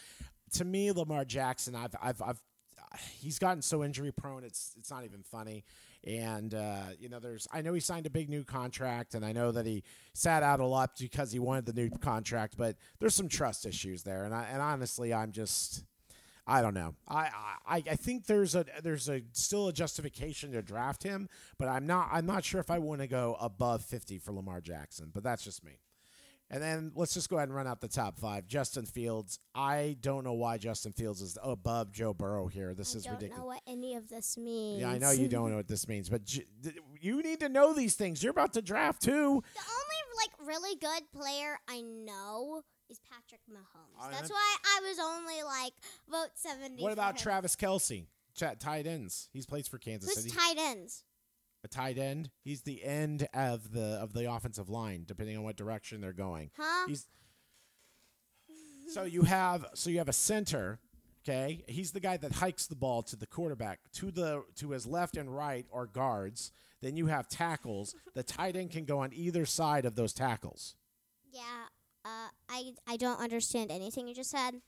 To 0.53 0.65
me, 0.65 0.93
Lamar 0.93 1.25
Jackson, 1.25 1.75
I've, 1.75 1.95
I've, 2.01 2.23
I've, 2.23 2.43
he's 3.21 3.39
gotten 3.39 3.63
so 3.63 3.85
injury 3.85 4.13
prone. 4.13 4.45
It's, 4.45 4.73
it's 4.79 4.91
not 4.91 5.05
even 5.05 5.23
funny. 5.23 5.65
And 6.05 6.55
uh, 6.55 6.91
you 6.99 7.09
know, 7.09 7.19
there's, 7.19 7.49
I 7.53 7.61
know 7.63 7.75
he 7.75 7.81
signed 7.81 8.07
a 8.07 8.11
big 8.11 8.29
new 8.29 8.45
contract, 8.45 9.15
and 9.15 9.25
I 9.25 9.33
know 9.33 9.51
that 9.53 9.67
he 9.67 9.83
sat 10.15 10.43
out 10.43 10.61
a 10.61 10.67
lot 10.67 10.93
because 10.99 11.33
he 11.33 11.39
wanted 11.39 11.67
the 11.67 11.73
new 11.73 11.91
contract, 11.91 12.55
but 12.57 12.77
there's 12.99 13.15
some 13.15 13.29
trust 13.29 13.67
issues 13.67 14.05
there. 14.05 14.25
And 14.25 14.35
I, 14.35 14.47
and 14.53 14.63
honestly, 14.63 15.13
I'm 15.13 15.33
just, 15.33 15.85
I 16.47 16.63
don't 16.63 16.75
know. 16.75 16.95
I, 17.09 17.31
I, 17.67 17.77
I 17.91 17.97
think 17.97 18.27
there's 18.27 18.55
a 18.55 18.65
there's 18.83 19.09
a 19.09 19.23
still 19.33 19.69
a 19.69 19.73
justification 19.73 20.53
to 20.53 20.63
draft 20.63 21.03
him, 21.03 21.29
but 21.59 21.69
I'm 21.69 21.87
not 21.87 22.09
I'm 22.13 22.27
not 22.27 22.45
sure 22.45 22.61
if 22.61 22.71
I 22.71 22.79
want 22.79 23.01
to 23.01 23.07
go 23.09 23.37
above 23.41 23.85
50 23.85 24.19
for 24.19 24.33
Lamar 24.33 24.61
Jackson. 24.61 25.11
But 25.13 25.25
that's 25.25 25.43
just 25.43 25.65
me. 25.65 25.79
And 26.51 26.63
then 26.63 26.93
let's 26.95 27.13
just 27.13 27.29
go 27.29 27.37
ahead 27.37 27.49
and 27.49 27.55
run 27.57 27.67
out 27.67 27.83
the 27.83 27.89
top 27.89 28.19
five. 28.19 28.47
Justin 28.47 28.87
Fields. 28.87 29.39
I 29.55 29.99
don't 30.01 30.25
know 30.25 30.33
why 30.33 30.57
Justin 30.57 30.93
Fields 30.93 31.21
is 31.21 31.37
above 31.43 31.93
Joe 31.93 32.15
Burrow 32.15 32.47
here. 32.47 32.73
This 32.73 32.95
I 32.95 32.99
is 32.99 33.05
don't 33.05 33.15
ridiculous. 33.15 33.39
know 33.41 33.47
what 33.47 33.61
any 33.67 33.97
of 33.97 34.09
this 34.09 34.39
means. 34.39 34.81
Yeah, 34.81 34.91
I 34.91 34.97
know 34.99 35.11
you 35.11 35.29
don't 35.29 35.51
know 35.51 35.57
what 35.57 35.69
this 35.69 35.87
means, 35.87 36.09
but 36.09 36.23
you 37.01 37.23
need 37.23 37.41
to 37.41 37.51
know 37.51 37.75
these 37.75 37.97
things. 37.97 38.23
You're 38.23 38.31
about 38.31 38.55
to 38.55 38.63
draft 38.63 39.03
too. 39.03 39.11
The 39.55 39.61
only 39.61 40.17
like 40.17 40.49
really 40.49 40.75
good 40.77 41.03
player 41.13 41.59
I 41.69 41.83
know 41.83 42.63
is 42.89 42.99
Patrick 43.13 43.43
Mahomes. 43.53 44.11
That's 44.11 44.31
why 44.31 44.57
I 44.65 44.81
was 44.89 44.99
only 44.99 45.43
like 45.43 45.73
vote 46.11 46.31
seventy. 46.35 46.83
What 46.83 46.93
about. 46.93 47.19
Travis 47.19 47.57
Kelce? 47.57 48.07
Ch- 48.35 48.59
tight 48.59 48.87
ends. 48.87 49.29
He's 49.33 49.45
plays 49.45 49.69
for 49.69 49.77
Kansas 49.79 50.15
Who's 50.15 50.25
City. 50.25 50.35
tight 50.35 50.57
ends? 50.59 51.05
A 51.65 51.69
tight 51.69 51.99
end. 51.99 52.31
He's 52.45 52.63
the 52.63 52.85
end 52.85 53.29
of 53.35 53.73
the 53.73 53.99
of 54.01 54.13
the 54.13 54.31
offensive 54.33 54.69
line, 54.69 55.05
depending 55.07 55.37
on 55.37 55.43
what 55.43 55.57
direction 55.57 56.01
they're 56.01 56.13
going. 56.13 56.51
Huh? 56.57 56.87
He's 56.87 57.07
so 58.89 59.05
you 59.05 59.23
have 59.23 59.67
so 59.75 59.91
you 59.91 59.99
have 59.99 60.09
a 60.09 60.15
center. 60.15 60.79
Okay, 61.29 61.63
he's 61.69 61.93
the 61.93 62.01
guy 62.01 62.17
that 62.17 62.33
hikes 62.33 62.67
the 62.67 62.77
ball 62.77 63.03
to 63.03 63.17
the 63.17 63.27
quarterback 63.27 63.81
to 63.95 64.11
the 64.11 64.45
to 64.57 64.71
his 64.71 64.87
left 64.87 65.17
and 65.17 65.35
right 65.35 65.67
are 65.73 65.87
guards. 65.87 66.53
Then 66.81 66.97
you 66.97 67.07
have 67.07 67.29
tackles. 67.29 67.95
The 68.15 68.23
tight 68.23 68.57
end 68.57 68.71
can 68.71 68.85
go 68.85 69.01
on 69.01 69.13
either 69.13 69.45
side 69.45 69.85
of 69.85 69.97
those 69.97 70.13
tackles. 70.13 70.77
Yeah. 71.33 71.67
Uh, 72.05 72.29
I 72.49 72.73
I 72.87 72.97
don't 72.97 73.21
understand 73.21 73.71
anything 73.71 74.09
you 74.09 74.15
just 74.15 74.31
said. 74.31 74.63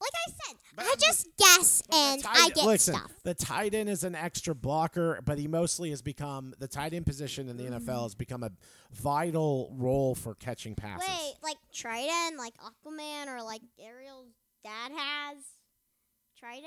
Like 0.00 0.10
I 0.26 0.30
said, 0.30 0.56
But- 0.76 0.86
I 0.86 0.94
just 0.98 1.28
guess 1.36 1.82
and 1.92 2.22
tight- 2.22 2.36
I 2.38 2.48
get 2.50 2.64
listen, 2.64 2.94
stuff. 2.94 3.12
The 3.22 3.34
tight 3.34 3.74
end 3.74 3.88
is 3.90 4.02
an 4.02 4.14
extra 4.14 4.54
blocker, 4.54 5.20
but 5.24 5.38
he 5.38 5.46
mostly 5.46 5.90
has 5.90 6.00
become 6.00 6.54
the 6.58 6.68
tight 6.68 6.94
end 6.94 7.04
position 7.04 7.48
in 7.50 7.56
the 7.58 7.64
NFL 7.64 8.04
has 8.04 8.14
become 8.14 8.42
a 8.42 8.50
vital 8.92 9.70
role 9.76 10.14
for 10.14 10.34
catching 10.34 10.74
passes. 10.74 11.06
Wait, 11.08 11.34
like 11.42 11.56
Trident, 11.74 12.38
like 12.38 12.54
Aquaman, 12.58 13.26
or 13.28 13.42
like 13.42 13.60
Ariel's 13.78 14.28
dad 14.64 14.92
has 14.96 15.36
Trident. 16.38 16.66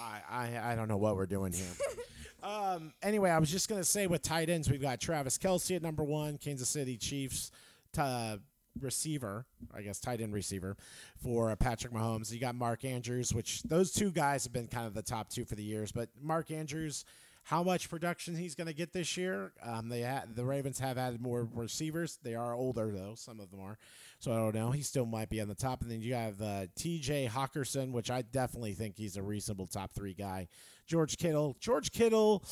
I, 0.00 0.20
I 0.28 0.72
I 0.72 0.74
don't 0.76 0.88
know 0.88 0.96
what 0.96 1.16
we're 1.16 1.26
doing 1.26 1.52
here. 1.52 1.66
um. 2.42 2.92
Anyway, 3.02 3.30
I 3.30 3.38
was 3.38 3.50
just 3.50 3.68
gonna 3.68 3.84
say 3.84 4.06
with 4.06 4.22
tight 4.22 4.48
ends, 4.50 4.68
we've 4.70 4.80
got 4.82 5.00
Travis 5.00 5.38
Kelce 5.38 5.76
at 5.76 5.82
number 5.82 6.02
one, 6.04 6.38
Kansas 6.38 6.68
City 6.68 6.96
Chiefs. 6.96 7.50
T- 7.92 8.00
uh, 8.00 8.38
receiver, 8.80 9.46
I 9.74 9.82
guess 9.82 10.00
tight 10.00 10.20
end 10.20 10.32
receiver 10.32 10.76
for 11.22 11.50
uh, 11.50 11.56
Patrick 11.56 11.92
Mahomes. 11.92 12.32
You 12.32 12.40
got 12.40 12.54
Mark 12.54 12.84
Andrews, 12.84 13.32
which 13.32 13.62
those 13.62 13.92
two 13.92 14.10
guys 14.10 14.44
have 14.44 14.52
been 14.52 14.66
kind 14.66 14.86
of 14.86 14.94
the 14.94 15.02
top 15.02 15.28
two 15.28 15.44
for 15.44 15.54
the 15.54 15.62
years. 15.62 15.92
But 15.92 16.08
Mark 16.20 16.50
Andrews, 16.50 17.04
how 17.44 17.62
much 17.62 17.90
production 17.90 18.34
he's 18.36 18.54
going 18.54 18.66
to 18.66 18.74
get 18.74 18.92
this 18.92 19.16
year? 19.16 19.52
Um, 19.62 19.88
they 19.88 20.02
ha- 20.02 20.24
the 20.34 20.44
Ravens 20.44 20.78
have 20.78 20.96
added 20.96 21.20
more 21.20 21.48
receivers. 21.54 22.18
They 22.22 22.34
are 22.34 22.54
older 22.54 22.90
though, 22.90 23.14
some 23.16 23.38
of 23.40 23.50
them 23.50 23.60
are. 23.60 23.78
So 24.18 24.32
I 24.32 24.36
don't 24.36 24.54
know. 24.54 24.70
He 24.70 24.82
still 24.82 25.04
might 25.04 25.28
be 25.28 25.40
on 25.40 25.48
the 25.48 25.54
top. 25.54 25.82
And 25.82 25.90
then 25.90 26.00
you 26.00 26.14
have 26.14 26.40
uh, 26.40 26.66
T.J. 26.76 27.28
Hockenson, 27.30 27.92
which 27.92 28.10
I 28.10 28.22
definitely 28.22 28.72
think 28.72 28.96
he's 28.96 29.16
a 29.16 29.22
reasonable 29.22 29.66
top 29.66 29.92
three 29.92 30.14
guy. 30.14 30.48
George 30.86 31.18
Kittle, 31.18 31.56
George 31.60 31.92
Kittle. 31.92 32.42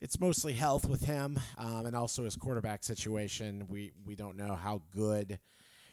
It's 0.00 0.18
mostly 0.18 0.54
health 0.54 0.88
with 0.88 1.04
him, 1.04 1.38
um, 1.58 1.86
and 1.86 1.94
also 1.94 2.24
his 2.24 2.36
quarterback 2.36 2.82
situation. 2.82 3.66
We 3.68 3.92
we 4.06 4.14
don't 4.14 4.36
know 4.36 4.54
how 4.54 4.82
good 4.94 5.38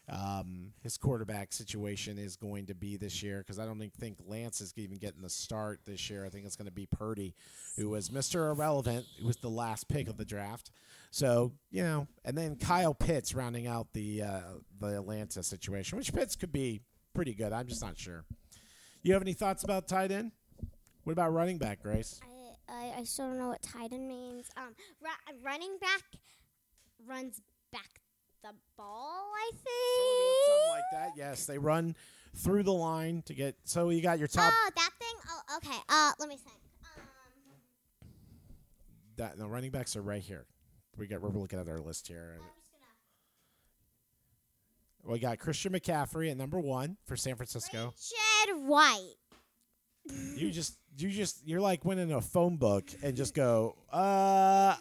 um, 0.10 0.72
his 0.82 0.98
quarterback 0.98 1.52
situation 1.52 2.18
is 2.18 2.38
going 2.38 2.68
to 2.68 2.76
be 2.76 2.96
this 2.96 3.22
year 3.22 3.40
because 3.40 3.60
I 3.60 3.66
don't 3.66 3.82
think 4.00 4.18
Lance 4.26 4.62
is 4.62 4.74
even 4.78 4.98
getting 4.98 5.22
the 5.22 5.30
start 5.30 5.82
this 5.86 6.10
year. 6.10 6.26
I 6.26 6.30
think 6.30 6.46
it's 6.46 6.56
going 6.56 6.68
to 6.68 6.74
be 6.74 6.86
Purdy, 6.86 7.36
who 7.76 7.90
was 7.90 8.10
Mr. 8.10 8.50
Irrelevant, 8.50 9.06
who 9.20 9.28
was 9.28 9.38
the 9.38 9.50
last 9.50 9.90
pick 9.90 10.08
of 10.08 10.16
the 10.16 10.24
draft. 10.24 10.72
So 11.12 11.52
you 11.70 11.84
know, 11.84 12.08
and 12.24 12.38
then 12.38 12.56
Kyle 12.56 12.94
Pitts 12.94 13.36
rounding 13.36 13.68
out 13.68 13.88
the 13.94 14.22
uh, 14.24 14.42
the 14.80 14.98
Atlanta 14.98 15.44
situation, 15.44 15.98
which 15.98 16.14
Pitts 16.14 16.36
could 16.38 16.54
be 16.54 16.82
pretty 17.14 17.34
good. 17.34 17.52
I'm 17.52 17.68
just 17.68 17.82
not 17.82 17.98
sure. 17.98 18.24
You 19.04 19.14
have 19.14 19.22
any 19.22 19.34
thoughts 19.34 19.64
about 19.64 19.88
tight 19.88 20.12
end? 20.12 20.32
What 21.04 21.14
about 21.14 21.34
running 21.34 21.58
back, 21.58 21.82
Grace? 21.82 22.20
I, 22.24 22.37
I 22.70 22.94
I 23.00 23.04
still 23.04 23.28
don't 23.28 23.38
know 23.40 23.48
what 23.50 23.62
Titan 23.62 24.08
means. 24.08 24.50
Um, 24.58 24.76
ru- 25.02 25.40
running 25.44 25.78
back 25.80 26.04
runs 27.06 27.42
back 27.72 28.02
the 28.44 28.50
ball. 28.78 29.26
I 29.36 29.52
think. 29.52 30.48
Something 30.48 30.72
like 30.72 30.84
that. 30.94 31.10
Yes, 31.18 31.46
they 31.46 31.58
run 31.58 31.96
through 32.36 32.64
the 32.64 32.74
line 32.74 33.22
to 33.24 33.34
get. 33.34 33.56
So 33.64 33.90
you 33.90 34.02
got 34.02 34.20
your 34.20 34.28
top. 34.28 34.54
Oh, 34.54 34.70
that 34.76 34.92
thing. 35.00 35.16
Oh, 35.30 35.58
okay. 35.58 35.78
Uh, 35.90 36.12
let 36.20 36.30
me 36.30 36.36
think. 36.38 36.58
Um, 36.98 37.04
that 39.18 39.38
the 39.38 39.48
running 39.48 39.72
backs 39.72 39.96
are 39.96 40.02
right 40.02 40.22
here. 40.22 40.46
We 40.98 41.08
got. 41.08 41.22
We're 41.22 41.30
looking 41.30 41.60
at 41.60 41.68
our 41.68 41.80
list 41.80 42.08
here. 42.08 42.36
I'm 42.38 42.44
just 42.58 42.72
gonna. 45.04 45.14
We 45.14 45.20
got 45.20 45.40
Christian 45.40 45.74
McCaffrey 45.74 46.32
at 46.32 46.38
number 46.38 46.60
one 46.60 46.98
for 47.06 47.16
San 47.16 47.36
Francisco. 47.36 47.94
Richard 48.48 48.68
White. 48.68 49.16
You 50.36 50.52
just, 50.52 50.78
you 50.98 51.10
just, 51.10 51.46
you're 51.46 51.62
like 51.62 51.86
winning 51.86 52.12
a 52.12 52.22
phone 52.22 52.58
book 52.58 52.90
and 53.02 53.16
just 53.16 53.34
go, 53.34 53.76
uh, 53.92 54.76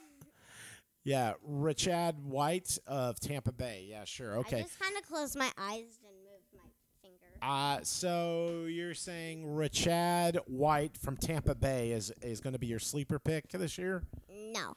yeah, 1.05 1.35
Richard 1.43 2.17
White 2.25 2.79
of 2.87 3.21
Tampa 3.21 3.53
Bay. 3.53 3.87
Yeah, 3.89 4.05
sure, 4.05 4.39
okay 4.39 4.59
I 4.59 4.63
just 4.63 4.81
kind 4.81 4.97
of 4.97 5.07
closed 5.07 5.37
my 5.37 5.51
eyes 5.57 6.01
and 6.05 6.17
moved 6.25 6.53
my 6.53 6.69
finger. 7.01 7.17
Uh, 7.43 7.79
so 7.83 8.65
you're 8.69 8.95
saying 8.95 9.55
Richard 9.55 10.39
White 10.47 10.97
from 10.97 11.17
Tampa 11.17 11.55
Bay 11.55 11.93
is 11.93 12.13
is 12.23 12.41
going 12.41 12.55
to 12.55 12.59
be 12.59 12.67
your 12.67 12.81
sleeper 12.81 13.19
pick 13.19 13.49
this 13.51 13.79
year? 13.79 14.03
No, 14.29 14.75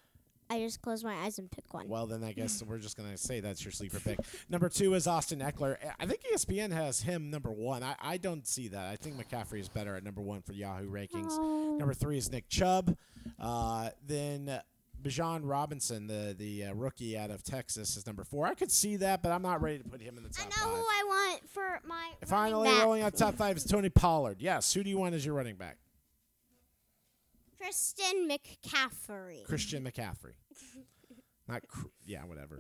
I 0.50 0.60
just 0.60 0.82
close 0.82 1.04
my 1.04 1.14
eyes 1.14 1.38
and 1.38 1.50
pick 1.50 1.74
one. 1.74 1.88
Well, 1.88 2.08
then 2.08 2.24
I 2.24 2.32
guess 2.34 2.64
we're 2.68 2.80
just 2.80 2.98
going 2.98 3.10
to 3.12 3.18
say 3.18 3.40
that's 3.40 3.64
your 3.64 3.72
sleeper 3.72 4.00
pick. 4.00 4.20
Number 4.50 4.68
two 4.70 4.94
is 4.96 5.06
Austin 5.06 5.40
Ekeler. 5.40 5.78
I 6.00 6.06
think 6.06 6.22
ESPN 6.34 6.72
has 6.72 7.02
him 7.02 7.30
number 7.30 7.52
one. 7.52 7.84
I, 7.84 7.96
I 8.02 8.18
don't 8.18 8.48
see 8.48 8.68
that. 8.70 8.88
I 8.88 8.96
think 8.96 9.16
McCaffrey 9.16 9.60
is 9.60 9.70
better 9.70 9.96
at 9.96 10.04
number 10.04 10.22
one 10.22 10.42
for 10.42 10.54
Yahoo 10.54 10.90
rankings. 10.90 11.32
Oh. 11.32 11.78
Number 11.78 11.94
three 11.94 12.18
is 12.18 12.32
Nick 12.32 12.50
Chubb. 12.50 12.98
Uh, 13.40 13.90
then 14.08 14.50
uh, 14.50 14.62
Bijan 15.04 15.42
Robinson, 15.44 16.08
the 16.08 16.36
the 16.38 16.66
uh, 16.66 16.74
rookie 16.74 17.18
out 17.18 17.30
of 17.30 17.44
Texas, 17.44 17.96
is 17.96 18.06
number 18.06 18.24
four. 18.24 18.48
I 18.48 18.54
could 18.54 18.72
see 18.72 18.98
that, 18.98 19.22
but 19.22 19.32
I'm 19.32 19.42
not 19.42 19.62
ready 19.62 19.78
to 19.78 19.84
put 19.84 20.02
him 20.02 20.18
in 20.18 20.24
the 20.24 20.30
top. 20.30 20.46
I 20.46 20.50
know 20.50 20.72
five. 20.72 20.78
who 20.78 20.84
I 20.84 21.04
want 21.06 21.50
for 21.50 21.80
my 21.88 22.10
Finally, 22.26 22.70
back. 22.70 22.84
rolling 22.84 23.04
out 23.04 23.16
top 23.16 23.36
five 23.36 23.56
is 23.56 23.64
Tony 23.64 23.90
Pollard. 23.90 24.38
Yes, 24.40 24.74
who 24.74 24.84
do 24.84 24.90
you 24.90 24.98
want 24.98 25.16
as 25.16 25.26
your 25.26 25.36
running 25.36 25.56
back? 25.56 25.78
Kristen 27.60 28.30
McCaffrey. 28.30 29.44
Christian 29.46 29.84
McCaffrey. 29.84 30.34
Not, 31.48 31.68
cr- 31.68 31.88
yeah, 32.06 32.24
whatever. 32.26 32.60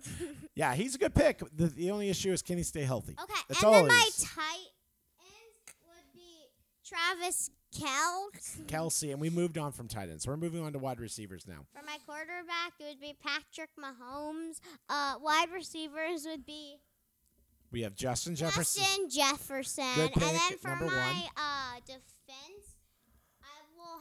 Yeah, 0.55 0.73
he's 0.73 0.95
a 0.95 0.97
good 0.97 1.13
pick. 1.13 1.41
The, 1.55 1.67
the 1.67 1.91
only 1.91 2.09
issue 2.09 2.31
is 2.31 2.41
can 2.41 2.57
he 2.57 2.63
stay 2.63 2.81
healthy? 2.83 3.15
Okay, 3.21 3.39
That's 3.47 3.61
and 3.61 3.67
all 3.67 3.73
then 3.73 3.85
it 3.85 3.87
my 3.89 4.05
is. 4.07 4.15
tight 4.23 4.73
ends 5.19 5.75
would 5.87 6.13
be 6.15 6.49
Travis 6.83 7.51
Kell. 7.77 8.29
Kelce, 8.65 9.11
and 9.11 9.21
we 9.21 9.29
moved 9.29 9.59
on 9.59 9.71
from 9.71 9.87
tight 9.87 10.09
ends. 10.09 10.23
So 10.23 10.31
we're 10.31 10.37
moving 10.37 10.63
on 10.63 10.73
to 10.73 10.79
wide 10.79 10.99
receivers 10.99 11.45
now. 11.47 11.65
For 11.71 11.85
my 11.85 11.97
quarterback, 12.07 12.73
it 12.79 12.85
would 12.89 12.99
be 12.99 13.15
Patrick 13.23 13.69
Mahomes. 13.79 14.59
Uh, 14.89 15.15
wide 15.21 15.51
receivers 15.53 16.25
would 16.25 16.43
be 16.47 16.77
We 17.71 17.83
have 17.83 17.93
Justin 17.95 18.35
Jefferson. 18.35 18.81
Justin 18.83 19.09
Jefferson. 19.11 19.85
Good 19.95 20.11
and 20.13 20.21
then 20.23 20.39
pick, 20.49 20.59
for 20.61 20.67
number 20.69 20.85
my 20.87 20.95
one. 21.13 21.23
uh, 21.37 21.75
defense, 21.85 22.73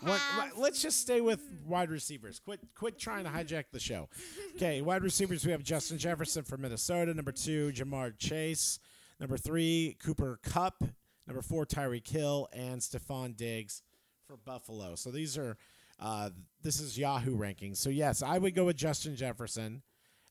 will 0.02 0.12
have. 0.12 0.52
what- 0.52 0.58
let's 0.58 0.82
just 0.82 1.00
stay 1.00 1.20
with 1.20 1.40
wide 1.64 1.90
receivers. 1.90 2.38
Quit, 2.40 2.60
quit 2.74 2.98
trying 2.98 3.24
to 3.24 3.30
hijack 3.30 3.64
the 3.72 3.80
show. 3.80 4.08
Okay, 4.56 4.80
wide 4.82 5.02
receivers. 5.02 5.44
We 5.44 5.52
have 5.52 5.62
Justin 5.62 5.98
Jefferson 5.98 6.44
from 6.44 6.60
Minnesota. 6.62 7.14
Number 7.14 7.32
two, 7.32 7.72
Ja'Marr 7.72 8.18
Chase. 8.18 8.78
Number 9.20 9.36
three, 9.36 9.96
Cooper 10.02 10.38
Kupp. 10.42 10.82
Number 11.26 11.42
four, 11.42 11.66
Tyreek 11.66 12.08
Hill 12.08 12.48
and 12.52 12.80
Stefon 12.80 13.36
Diggs 13.36 13.82
for 14.26 14.36
Buffalo. 14.36 14.94
So 14.94 15.10
these 15.10 15.36
are, 15.36 15.56
uh, 16.00 16.30
this 16.62 16.80
is 16.80 16.96
Yahoo 16.96 17.36
rankings. 17.36 17.76
So 17.78 17.90
yes, 17.90 18.22
I 18.22 18.38
would 18.38 18.54
go 18.54 18.64
with 18.64 18.76
Justin 18.76 19.16
Jefferson. 19.16 19.82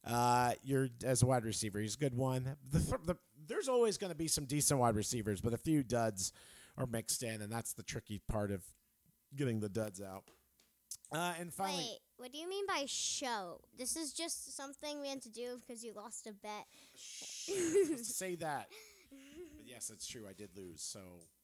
Uh, 0.06 0.54
you're 0.64 0.88
as 1.04 1.22
a 1.22 1.26
wide 1.26 1.44
receiver. 1.44 1.80
He's 1.80 1.96
a 1.96 2.00
good 2.00 2.16
one. 2.16 2.56
The, 2.72 2.80
th- 2.80 3.02
the, 3.06 3.16
there's 3.48 3.68
always 3.68 3.98
going 3.98 4.12
to 4.12 4.18
be 4.18 4.28
some 4.28 4.46
decent 4.46 4.80
wide 4.80 4.96
receivers, 4.96 5.42
but 5.42 5.54
a 5.54 5.58
few 5.58 5.84
duds 5.84 6.32
are 6.78 6.86
mixed 6.86 7.24
in, 7.24 7.42
and 7.42 7.52
that's 7.52 7.74
the 7.74 7.84
tricky 7.84 8.22
part 8.30 8.52
of 8.52 8.64
getting 9.36 9.60
the 9.60 9.70
duds 9.70 10.02
out. 10.02 10.24
Uh, 11.12 11.34
and 11.40 11.54
finally, 11.54 11.78
Wait, 11.78 12.00
what 12.18 12.32
do 12.34 12.38
you 12.38 12.50
mean 12.50 12.66
by 12.68 12.84
show? 12.86 13.62
This 13.78 13.96
is 13.96 14.12
just 14.12 14.56
something 14.56 15.00
we 15.00 15.08
had 15.08 15.22
to 15.22 15.30
do 15.30 15.60
because 15.66 15.84
you 15.84 15.94
lost 15.94 16.28
a 16.28 16.34
bet. 16.34 16.66
say 16.98 18.36
that. 18.40 18.68
But 19.56 19.66
yes, 19.66 19.90
it's 19.90 20.06
true. 20.06 20.26
I 20.30 20.34
did 20.34 20.50
lose. 20.56 20.82
So 20.82 21.00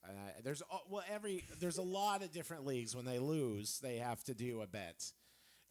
uh, 0.06 0.12
there's 0.44 0.62
well 0.90 1.04
every 1.10 1.46
there's 1.60 1.78
a 1.78 1.84
lot 1.84 2.24
of 2.24 2.32
different 2.32 2.66
leagues. 2.66 2.96
When 2.96 3.06
they 3.06 3.20
lose, 3.20 3.80
they 3.80 3.98
have 3.98 4.24
to 4.26 4.34
do 4.34 4.62
a 4.62 4.68
bet. 4.68 5.12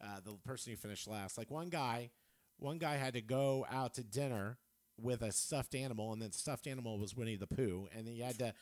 Uh, 0.03 0.19
the 0.25 0.33
person 0.45 0.71
who 0.71 0.77
finished 0.77 1.07
last, 1.07 1.37
like 1.37 1.51
one 1.51 1.69
guy, 1.69 2.09
one 2.57 2.77
guy 2.77 2.95
had 2.95 3.13
to 3.13 3.21
go 3.21 3.65
out 3.71 3.93
to 3.93 4.03
dinner 4.03 4.57
with 4.99 5.21
a 5.21 5.31
stuffed 5.31 5.75
animal, 5.75 6.11
and 6.13 6.21
then 6.21 6.31
stuffed 6.31 6.67
animal 6.67 6.99
was 6.99 7.15
Winnie 7.15 7.35
the 7.35 7.47
Pooh, 7.47 7.87
and 7.95 8.07
he 8.07 8.19
had 8.19 8.37
to 8.39 8.53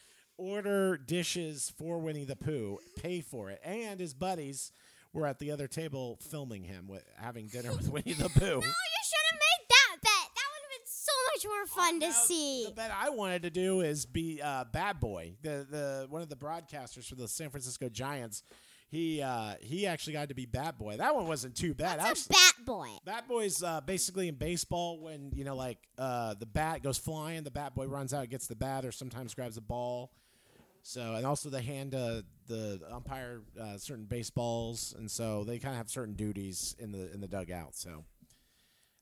order 0.41 0.97
dishes 0.97 1.71
for 1.77 1.99
Winnie 1.99 2.25
the 2.25 2.35
Pooh, 2.35 2.79
pay 2.97 3.21
for 3.21 3.49
it, 3.49 3.61
and 3.63 3.99
his 3.99 4.13
buddies 4.13 4.71
were 5.13 5.27
at 5.27 5.39
the 5.39 5.51
other 5.51 5.67
table 5.67 6.17
filming 6.21 6.63
him 6.63 6.87
with 6.87 7.03
having 7.17 7.47
dinner 7.47 7.71
with 7.71 7.89
Winnie 7.89 8.13
the 8.13 8.29
Pooh. 8.29 8.39
No, 8.39 8.55
you 8.55 8.61
should 8.61 9.25
have 9.31 9.39
made 9.39 9.67
that 9.69 9.97
bet. 10.01 10.29
That 10.35 10.47
would 10.51 10.61
have 10.63 10.79
been 10.79 10.85
so 10.85 11.11
much 11.35 11.45
more 11.45 11.65
fun 11.67 11.99
to 11.99 12.07
Now, 12.07 12.11
see. 12.13 12.65
The 12.65 12.71
bet 12.71 12.91
I 12.97 13.09
wanted 13.09 13.43
to 13.43 13.49
do 13.49 13.81
is 13.81 14.05
be 14.05 14.41
uh, 14.41 14.63
Bad 14.71 14.99
Boy, 14.99 15.35
the 15.43 15.67
the 15.69 16.07
one 16.09 16.21
of 16.21 16.29
the 16.29 16.35
broadcasters 16.35 17.07
for 17.07 17.15
the 17.15 17.27
San 17.27 17.49
Francisco 17.49 17.89
Giants. 17.89 18.43
He 18.89 19.21
uh, 19.21 19.53
he 19.61 19.85
actually 19.87 20.13
got 20.13 20.29
to 20.29 20.35
be 20.35 20.45
Bad 20.45 20.77
Boy. 20.77 20.97
That 20.97 21.15
one 21.15 21.27
wasn't 21.27 21.55
too 21.55 21.73
bad. 21.73 21.99
Actually, 21.99 22.23
a 22.31 22.33
bat 22.33 22.65
boy? 22.65 22.87
Bat 23.05 23.27
Boy's 23.27 23.63
uh, 23.63 23.79
basically 23.81 24.27
in 24.27 24.35
baseball 24.35 24.99
when 24.99 25.31
you 25.33 25.45
know 25.45 25.55
like 25.55 25.77
uh, 25.97 26.33
the 26.33 26.45
bat 26.45 26.83
goes 26.83 26.97
flying, 26.97 27.43
the 27.43 27.51
Bat 27.51 27.75
Boy 27.75 27.85
runs 27.85 28.13
out, 28.13 28.27
gets 28.29 28.47
the 28.47 28.55
bat, 28.55 28.83
or 28.83 28.91
sometimes 28.91 29.33
grabs 29.33 29.55
a 29.55 29.61
ball. 29.61 30.11
So 30.83 31.15
and 31.15 31.25
also 31.25 31.49
they 31.49 31.61
hand 31.61 31.93
uh, 31.93 32.21
the 32.47 32.81
umpire 32.91 33.41
uh, 33.59 33.77
certain 33.77 34.05
baseballs, 34.05 34.95
and 34.97 35.09
so 35.09 35.43
they 35.43 35.59
kind 35.59 35.73
of 35.73 35.77
have 35.77 35.89
certain 35.89 36.15
duties 36.15 36.75
in 36.79 36.91
the 36.91 37.11
in 37.13 37.21
the 37.21 37.27
dugout. 37.27 37.75
So 37.75 38.03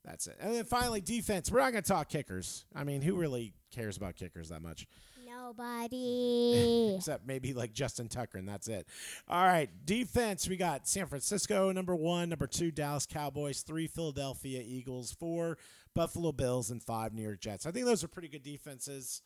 that's 0.03 0.27
it. 0.27 0.37
And 0.39 0.53
then 0.53 0.65
finally 0.65 1.01
defense. 1.01 1.51
We're 1.51 1.59
not 1.59 1.71
going 1.71 1.83
to 1.83 1.89
talk 1.89 2.09
kickers. 2.09 2.65
I 2.75 2.83
mean, 2.83 3.01
who 3.01 3.15
really 3.15 3.53
cares 3.71 3.97
about 3.97 4.15
kickers 4.15 4.49
that 4.49 4.61
much? 4.61 4.87
Nobody. 5.25 6.95
Except 6.97 7.25
maybe 7.25 7.53
like 7.53 7.73
Justin 7.73 8.07
Tucker, 8.07 8.37
and 8.37 8.47
that's 8.47 8.67
it. 8.67 8.87
All 9.27 9.43
right, 9.43 9.69
defense. 9.85 10.47
We 10.47 10.57
got 10.57 10.87
San 10.87 11.07
Francisco 11.07 11.71
number 11.71 11.95
one, 11.95 12.29
number 12.29 12.47
two 12.47 12.71
Dallas 12.71 13.05
Cowboys, 13.05 13.61
three 13.61 13.87
Philadelphia 13.87 14.61
Eagles, 14.65 15.11
four 15.11 15.57
Buffalo 15.95 16.31
Bills, 16.31 16.71
and 16.71 16.83
five 16.83 17.13
New 17.13 17.23
York 17.23 17.39
Jets. 17.39 17.65
I 17.65 17.71
think 17.71 17.85
those 17.85 18.03
are 18.03 18.07
pretty 18.07 18.27
good 18.27 18.43
defenses. 18.43 19.21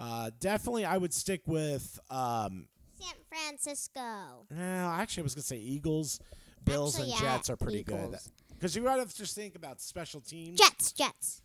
Uh, 0.00 0.30
definitely, 0.40 0.84
I 0.84 0.96
would 0.96 1.12
stick 1.12 1.42
with. 1.46 1.98
Um, 2.10 2.66
San 3.00 3.14
Francisco. 3.28 4.46
no, 4.50 4.90
actually, 4.94 5.22
I 5.22 5.24
was 5.24 5.34
gonna 5.34 5.42
say 5.44 5.56
Eagles, 5.58 6.20
Bills, 6.64 6.96
Actually, 6.96 7.12
and 7.12 7.20
yeah, 7.22 7.36
Jets 7.36 7.50
are 7.50 7.56
pretty 7.56 7.82
good. 7.84 8.16
Because 8.54 8.74
you 8.74 8.82
gotta 8.82 9.06
just 9.14 9.34
think 9.36 9.54
about 9.54 9.80
special 9.80 10.20
teams. 10.20 10.58
Jets, 10.58 10.92
Jets. 10.92 11.42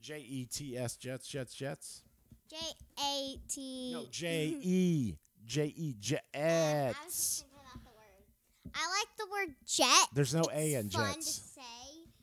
J 0.00 0.18
E 0.18 0.46
T 0.46 0.76
S 0.76 0.96
Jets 0.96 1.26
Jets 1.28 1.54
Jets. 1.54 2.02
J 2.50 2.56
A 3.00 3.36
T. 3.48 3.92
No 3.92 4.04
J 4.10 4.56
E 4.60 5.16
J 5.46 5.72
E 5.76 5.94
I 5.94 5.96
was 5.96 5.96
just 6.02 6.22
Jets. 6.32 7.44
thinking 7.44 7.58
about 7.62 7.84
the 7.84 7.90
word. 7.90 8.74
I 8.74 8.98
like 8.98 9.16
the 9.16 9.26
word 9.30 9.54
jet. 9.66 10.08
There's 10.12 10.34
no 10.34 10.44
A 10.52 10.74
in 10.74 10.88
Jets. 10.88 11.38
to 11.38 11.42
say, 11.60 11.60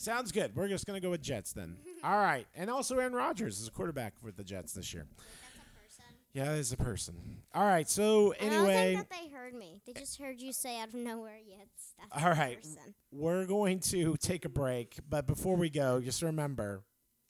Sounds 0.00 0.32
good. 0.32 0.56
We're 0.56 0.68
just 0.68 0.86
gonna 0.86 0.98
go 0.98 1.10
with 1.10 1.20
Jets 1.20 1.52
then. 1.52 1.76
All 2.02 2.16
right, 2.16 2.46
and 2.56 2.70
also 2.70 2.96
Aaron 2.98 3.12
Rodgers 3.12 3.60
is 3.60 3.68
a 3.68 3.70
quarterback 3.70 4.18
for 4.18 4.30
the 4.32 4.42
Jets 4.42 4.72
this 4.72 4.94
year. 4.94 5.06
That's 5.14 5.66
a 5.66 5.82
person. 5.82 6.04
Yeah, 6.32 6.54
is 6.54 6.72
a 6.72 6.76
person. 6.78 7.14
All 7.54 7.66
right, 7.66 7.86
so 7.86 8.32
anyway, 8.40 8.92
I 8.92 8.94
don't 8.94 8.96
think 8.96 9.08
that 9.10 9.10
they 9.10 9.28
heard 9.36 9.54
me. 9.54 9.82
They 9.86 9.92
just 9.92 10.18
heard 10.18 10.40
you 10.40 10.54
say 10.54 10.80
out 10.80 10.88
of 10.88 10.94
nowhere, 10.94 11.36
yes. 11.46 11.68
That's 11.98 12.24
All 12.24 12.32
a 12.32 12.54
person. 12.56 12.94
we're 13.12 13.44
going 13.44 13.80
to 13.90 14.16
take 14.16 14.46
a 14.46 14.48
break, 14.48 14.96
but 15.06 15.26
before 15.26 15.56
we 15.56 15.68
go, 15.68 16.00
just 16.00 16.22
remember, 16.22 16.82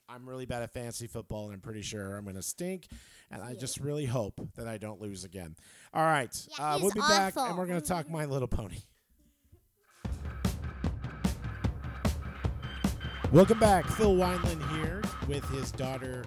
I'm 0.08 0.28
really 0.28 0.46
bad 0.46 0.62
at 0.62 0.72
fantasy 0.72 1.08
football, 1.08 1.46
and 1.46 1.54
I'm 1.54 1.60
pretty 1.60 1.82
sure 1.82 2.16
I'm 2.16 2.24
gonna 2.24 2.40
stink, 2.40 2.86
and 3.32 3.42
I 3.42 3.54
just 3.54 3.80
really 3.80 4.06
hope 4.06 4.40
that 4.54 4.68
I 4.68 4.78
don't 4.78 5.00
lose 5.00 5.24
again. 5.24 5.56
All 5.92 6.04
right, 6.04 6.30
Yeah, 6.56 6.74
uh, 6.74 6.78
we'll 6.78 6.90
he's 6.90 6.94
be 6.94 7.00
back, 7.00 7.34
and 7.36 7.58
we're 7.58 7.66
gonna 7.66 7.80
talk 7.80 8.08
My 8.08 8.26
Little 8.26 8.46
Pony. 8.46 8.78
Welcome 13.32 13.60
back, 13.60 13.86
Phil 13.86 14.16
Wineland 14.16 14.68
here 14.74 15.02
with 15.28 15.48
his 15.50 15.70
daughter 15.70 16.24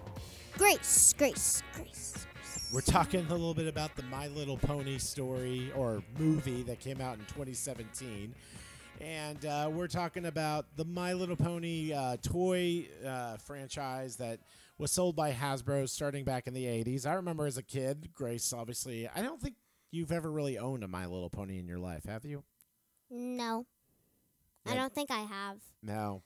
Grace, 0.58 1.14
Grace, 1.18 1.62
Grace. 1.76 2.26
We're 2.72 2.80
talking 2.80 3.26
a 3.28 3.32
little 3.32 3.54
bit 3.54 3.68
about 3.68 3.94
the 3.98 4.04
My 4.04 4.28
Little 4.28 4.56
Pony 4.56 4.98
story 5.00 5.70
or 5.76 6.02
movie 6.18 6.64
that 6.64 6.80
came 6.80 7.02
out 7.02 7.16
in 7.16 7.26
2017. 7.26 8.34
And 9.02 9.46
uh, 9.46 9.70
we're 9.74 9.90
talking 9.90 10.28
about 10.28 10.78
the 10.78 10.86
My 10.86 11.12
Little 11.12 11.36
Pony 11.36 11.92
uh, 11.92 12.16
toy 12.24 12.88
uh, 13.06 13.36
franchise 13.36 14.16
that 14.16 14.40
was 14.78 14.94
sold 14.94 15.18
by 15.18 15.34
Hasbro 15.34 15.90
starting 15.90 16.24
back 16.24 16.48
in 16.48 16.54
the 16.54 16.64
80s. 16.64 17.06
I 17.06 17.16
remember 17.16 17.46
as 17.46 17.58
a 17.58 17.64
kid, 17.64 18.12
Grace, 18.14 18.54
obviously, 18.54 19.10
I 19.14 19.22
don't 19.22 19.42
think 19.42 19.56
you've 19.92 20.14
ever 20.14 20.32
really 20.32 20.58
owned 20.58 20.86
a 20.86 20.88
My 20.88 21.06
Little 21.06 21.30
Pony 21.30 21.60
in 21.60 21.68
your 21.68 21.80
life, 21.80 22.06
have 22.06 22.24
you? 22.24 22.46
No. 23.10 23.66
I 24.66 24.76
don't 24.76 24.96
think 24.96 25.12
I 25.12 25.24
have. 25.24 25.58
No. 25.82 26.24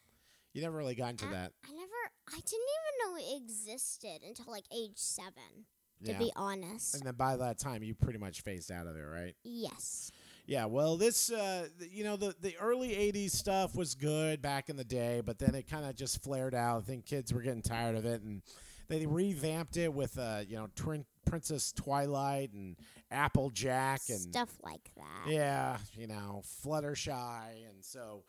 You 0.54 0.62
never 0.62 0.78
really 0.78 0.96
got 0.96 1.12
into 1.12 1.28
I- 1.28 1.32
that. 1.32 1.54
I 1.68 1.72
never, 1.72 1.92
I 2.30 2.36
didn't 2.36 2.46
even 2.54 3.14
know 3.14 3.18
it 3.18 3.42
existed 3.44 4.24
until 4.28 4.52
like 4.52 4.66
age 4.76 4.98
seven, 4.98 5.66
to 6.04 6.12
Yeah. 6.12 6.18
be 6.20 6.32
honest. 6.36 6.96
And 6.96 7.04
then 7.04 7.16
by 7.16 7.38
that 7.38 7.60
time, 7.60 7.84
you 7.84 7.94
pretty 7.96 8.20
much 8.20 8.42
phased 8.42 8.72
out 8.72 8.88
of 8.88 8.96
it, 8.96 9.02
right? 9.02 9.36
yes. 9.44 10.12
Yeah, 10.50 10.64
well, 10.64 10.96
this, 10.96 11.30
uh, 11.30 11.68
you 11.92 12.06
know, 12.06 12.16
the, 12.16 12.34
the 12.40 12.56
early 12.58 12.92
80s 12.96 13.32
stuff 13.32 13.76
was 13.76 13.96
good 13.96 14.42
back 14.42 14.70
in 14.70 14.78
the 14.78 14.86
day, 14.86 15.22
but 15.26 15.38
then 15.40 15.54
it 15.56 15.68
kind 15.70 15.84
of 15.86 15.94
just 15.94 16.24
flared 16.24 16.56
out. 16.56 16.78
I 16.84 16.86
think 16.86 17.06
kids 17.06 17.34
were 17.34 17.42
getting 17.42 17.62
tired 17.62 17.98
of 17.98 18.06
it, 18.06 18.22
and 18.22 18.42
they 18.88 19.06
revamped 19.06 19.76
it 19.76 19.94
with, 19.94 20.18
uh, 20.18 20.44
you 20.48 20.56
know, 20.56 20.70
Twin 20.74 21.04
Princess 21.26 21.74
Twilight 21.74 22.54
and 22.54 22.78
Applejack 23.12 24.00
and, 24.08 24.20
Stuff 24.22 24.56
like 24.64 24.90
that. 24.96 25.30
yeah, 25.30 25.80
you 25.98 26.08
know, 26.08 26.42
Fluttershy. 26.66 27.68
And 27.70 27.84
so, 27.84 28.24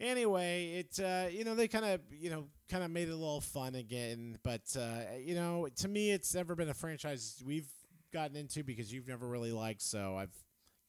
anyway, 0.00 0.84
it, 0.84 1.00
uh, 1.02 1.28
you 1.30 1.44
know, 1.44 1.54
they 1.54 1.68
kind 1.68 1.84
of, 1.84 2.00
you 2.10 2.30
know, 2.30 2.46
kind 2.70 2.84
of 2.84 2.90
made 2.90 3.08
it 3.08 3.12
a 3.12 3.16
little 3.16 3.40
fun 3.40 3.74
again. 3.74 4.38
But, 4.42 4.76
uh, 4.78 5.16
you 5.18 5.34
know, 5.34 5.68
to 5.76 5.88
me, 5.88 6.10
it's 6.10 6.34
never 6.34 6.54
been 6.54 6.68
a 6.68 6.74
franchise 6.74 7.42
we've 7.44 7.68
gotten 8.12 8.36
into 8.36 8.62
because 8.62 8.92
you've 8.92 9.08
never 9.08 9.26
really 9.26 9.52
liked, 9.52 9.82
so 9.82 10.16
I've 10.16 10.34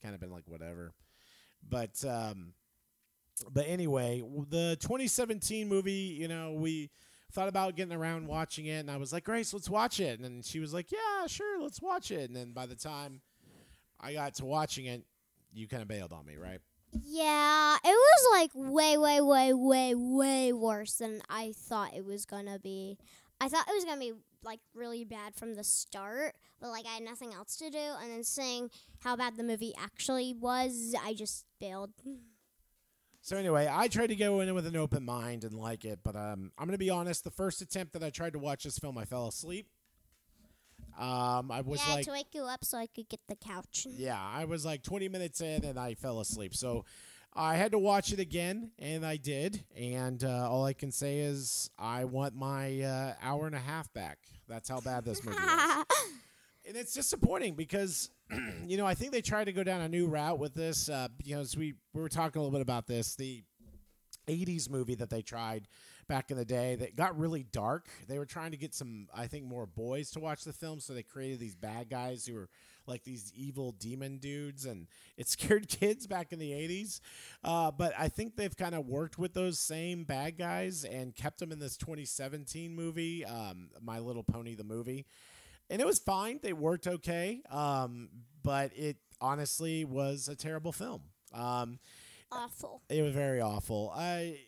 kind 0.01 0.13
of 0.13 0.21
been 0.21 0.31
like, 0.31 0.47
whatever. 0.47 0.93
But, 1.67 2.03
um, 2.05 2.53
but 3.51 3.65
anyway, 3.67 4.23
the 4.49 4.77
2017 4.79 5.67
movie, 5.67 5.91
you 5.91 6.27
know, 6.27 6.53
we 6.53 6.89
thought 7.31 7.49
about 7.49 7.75
getting 7.75 7.93
around 7.93 8.27
watching 8.27 8.65
it, 8.65 8.79
and 8.79 8.91
I 8.91 8.97
was 8.97 9.11
like, 9.13 9.23
Grace, 9.23 9.53
let's 9.53 9.69
watch 9.69 9.99
it. 9.99 10.19
And 10.19 10.23
then 10.23 10.41
she 10.41 10.59
was 10.59 10.73
like, 10.73 10.91
Yeah, 10.91 11.27
sure, 11.27 11.61
let's 11.61 11.81
watch 11.81 12.11
it. 12.11 12.29
And 12.29 12.35
then 12.35 12.53
by 12.53 12.65
the 12.65 12.75
time 12.75 13.21
I 13.99 14.13
got 14.13 14.35
to 14.35 14.45
watching 14.45 14.85
it, 14.85 15.03
you 15.53 15.67
kind 15.67 15.81
of 15.81 15.87
bailed 15.87 16.13
on 16.13 16.25
me, 16.25 16.37
right? 16.37 16.59
Yeah, 16.91 17.75
it 17.83 17.87
was 17.87 18.27
like 18.33 18.51
way, 18.53 18.97
way, 18.97 19.21
way, 19.21 19.53
way, 19.53 19.93
way 19.95 20.53
worse 20.53 20.95
than 20.95 21.21
I 21.29 21.53
thought 21.55 21.95
it 21.95 22.05
was 22.05 22.25
gonna 22.25 22.59
be. 22.59 22.97
I 23.39 23.49
thought 23.49 23.67
it 23.67 23.75
was 23.75 23.85
gonna 23.85 23.99
be 23.99 24.13
like 24.43 24.59
really 24.73 25.03
bad 25.03 25.35
from 25.35 25.55
the 25.55 25.63
start, 25.63 26.35
but 26.59 26.69
like 26.69 26.85
I 26.85 26.95
had 26.95 27.03
nothing 27.03 27.33
else 27.33 27.57
to 27.57 27.69
do, 27.69 27.77
and 28.01 28.11
then 28.11 28.23
seeing 28.23 28.69
how 28.99 29.15
bad 29.15 29.35
the 29.37 29.43
movie 29.43 29.73
actually 29.77 30.33
was, 30.33 30.95
I 31.03 31.13
just 31.13 31.45
bailed. 31.59 31.91
So 33.21 33.35
anyway, 33.35 33.69
I 33.69 33.89
tried 33.89 34.07
to 34.07 34.15
go 34.15 34.39
in 34.39 34.55
with 34.55 34.65
an 34.65 34.77
open 34.77 35.03
mind 35.03 35.43
and 35.43 35.53
like 35.53 35.83
it, 35.83 35.99
but 36.03 36.15
um, 36.15 36.51
I'm 36.57 36.65
gonna 36.67 36.77
be 36.77 36.89
honest. 36.89 37.23
The 37.25 37.31
first 37.31 37.61
attempt 37.61 37.93
that 37.93 38.03
I 38.03 38.09
tried 38.09 38.33
to 38.33 38.39
watch 38.39 38.63
this 38.63 38.79
film, 38.79 38.97
I 38.97 39.03
fell 39.03 39.27
asleep. 39.27 39.67
Um, 40.97 41.51
I 41.51 41.61
was 41.61 41.81
yeah, 41.87 41.95
like, 41.95 42.05
to 42.05 42.11
wake 42.11 42.33
you 42.33 42.43
up 42.43 42.65
so 42.65 42.77
I 42.77 42.87
could 42.87 43.07
get 43.07 43.19
the 43.27 43.35
couch. 43.35 43.85
yeah, 43.89 44.19
I 44.19 44.45
was 44.45 44.65
like 44.65 44.81
20 44.81 45.09
minutes 45.09 45.41
in 45.41 45.63
and 45.63 45.79
I 45.79 45.93
fell 45.93 46.19
asleep. 46.19 46.55
So 46.55 46.85
I 47.37 47.55
had 47.55 47.71
to 47.73 47.79
watch 47.79 48.11
it 48.11 48.19
again, 48.19 48.71
and 48.79 49.05
I 49.05 49.17
did. 49.17 49.63
And 49.75 50.23
uh, 50.23 50.49
all 50.49 50.65
I 50.65 50.73
can 50.73 50.91
say 50.91 51.19
is 51.19 51.69
I 51.77 52.05
want 52.05 52.35
my 52.35 52.81
uh, 52.81 53.13
hour 53.21 53.45
and 53.45 53.55
a 53.55 53.59
half 53.59 53.93
back. 53.93 54.17
That's 54.47 54.67
how 54.67 54.79
bad 54.79 55.05
this 55.05 55.23
movie 55.23 55.37
is. 55.37 55.43
and 56.67 56.75
it's 56.75 56.93
disappointing 56.93 57.53
because 57.53 58.09
you 58.65 58.77
know 58.77 58.87
I 58.87 58.95
think 58.95 59.11
they 59.11 59.21
tried 59.21 59.45
to 59.45 59.53
go 59.53 59.63
down 59.63 59.81
a 59.81 59.89
new 59.89 60.07
route 60.07 60.39
with 60.39 60.55
this. 60.55 60.89
Uh, 60.89 61.09
you 61.23 61.35
know, 61.35 61.41
as 61.41 61.55
we 61.55 61.75
we 61.93 62.01
were 62.01 62.09
talking 62.09 62.39
a 62.39 62.43
little 62.43 62.57
bit 62.57 62.63
about 62.63 62.87
this, 62.87 63.15
the 63.15 63.43
'80s 64.27 64.67
movie 64.67 64.95
that 64.95 65.11
they 65.11 65.21
tried 65.21 65.67
back 66.07 66.31
in 66.31 66.37
the 66.37 66.45
day 66.45 66.75
that 66.75 66.95
got 66.95 67.17
really 67.17 67.43
dark. 67.43 67.87
They 68.07 68.17
were 68.17 68.25
trying 68.25 68.51
to 68.51 68.57
get 68.57 68.73
some, 68.73 69.07
I 69.13 69.27
think, 69.27 69.45
more 69.45 69.65
boys 69.65 70.11
to 70.11 70.19
watch 70.19 70.43
the 70.43 70.53
film, 70.53 70.79
so 70.79 70.93
they 70.93 71.03
created 71.03 71.39
these 71.39 71.55
bad 71.55 71.89
guys 71.89 72.25
who 72.25 72.35
were 72.35 72.49
like 72.85 73.03
these 73.03 73.31
evil 73.35 73.73
demon 73.73 74.17
dudes, 74.17 74.65
and 74.65 74.87
it 75.17 75.27
scared 75.27 75.67
kids 75.69 76.07
back 76.07 76.31
in 76.31 76.39
the 76.39 76.51
'80s. 76.51 76.99
Uh, 77.43 77.71
but 77.71 77.93
I 77.97 78.07
think 78.07 78.35
they've 78.35 78.55
kind 78.55 78.75
of 78.75 78.87
worked 78.87 79.17
with 79.17 79.33
those 79.33 79.59
same 79.59 80.03
bad 80.03 80.37
guys 80.37 80.83
and 80.83 81.15
kept 81.15 81.39
them 81.39 81.51
in 81.51 81.59
this 81.59 81.77
2017 81.77 82.73
movie, 82.73 83.25
um, 83.25 83.69
My 83.81 83.99
Little 83.99 84.23
Pony 84.23 84.55
the 84.55 84.63
movie 84.63 85.05
and 85.69 85.81
it 85.81 85.85
was 85.85 85.99
fine. 85.99 86.39
They 86.41 86.53
worked 86.53 86.87
okay, 86.87 87.41
um, 87.49 88.09
but 88.43 88.71
it 88.75 88.97
honestly 89.19 89.83
was 89.85 90.27
a 90.27 90.35
terrible 90.35 90.71
film. 90.71 91.01
Um, 91.33 91.79
Awful. 92.31 92.81
it 92.89 93.01
was 93.01 93.13
very 93.13 93.41
awful. 93.41 93.91
I 93.95 94.39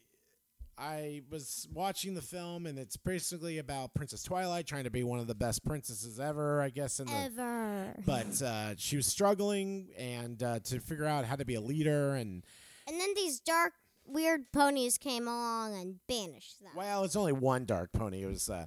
I 0.79 1.21
was 1.29 1.67
watching 1.73 2.13
the 2.13 2.21
film, 2.21 2.65
and 2.65 2.79
it's 2.79 2.95
basically 2.95 3.57
about 3.57 3.93
Princess 3.93 4.23
Twilight 4.23 4.65
trying 4.65 4.85
to 4.85 4.89
be 4.89 5.03
one 5.03 5.19
of 5.19 5.27
the 5.27 5.35
best 5.35 5.65
princesses 5.65 6.19
ever, 6.19 6.61
I 6.61 6.69
guess. 6.69 6.99
In 6.99 7.07
the 7.07 7.13
Ever. 7.13 7.95
but 8.05 8.41
uh, 8.41 8.75
she 8.77 8.95
was 8.95 9.05
struggling 9.05 9.89
and 9.97 10.41
uh, 10.41 10.59
to 10.65 10.79
figure 10.79 11.05
out 11.05 11.25
how 11.25 11.35
to 11.35 11.43
be 11.45 11.55
a 11.55 11.61
leader 11.61 12.15
and 12.15 12.43
And 12.87 12.99
then 12.99 13.09
these 13.15 13.39
dark, 13.41 13.73
weird 14.05 14.51
ponies 14.53 14.97
came 14.97 15.27
along 15.27 15.75
and 15.79 15.95
banished 16.07 16.61
them. 16.61 16.71
Well, 16.75 17.03
it's 17.03 17.15
only 17.17 17.33
one 17.33 17.65
dark 17.65 17.91
pony. 17.91 18.23
It 18.23 18.27
was 18.27 18.49
uh, 18.49 18.65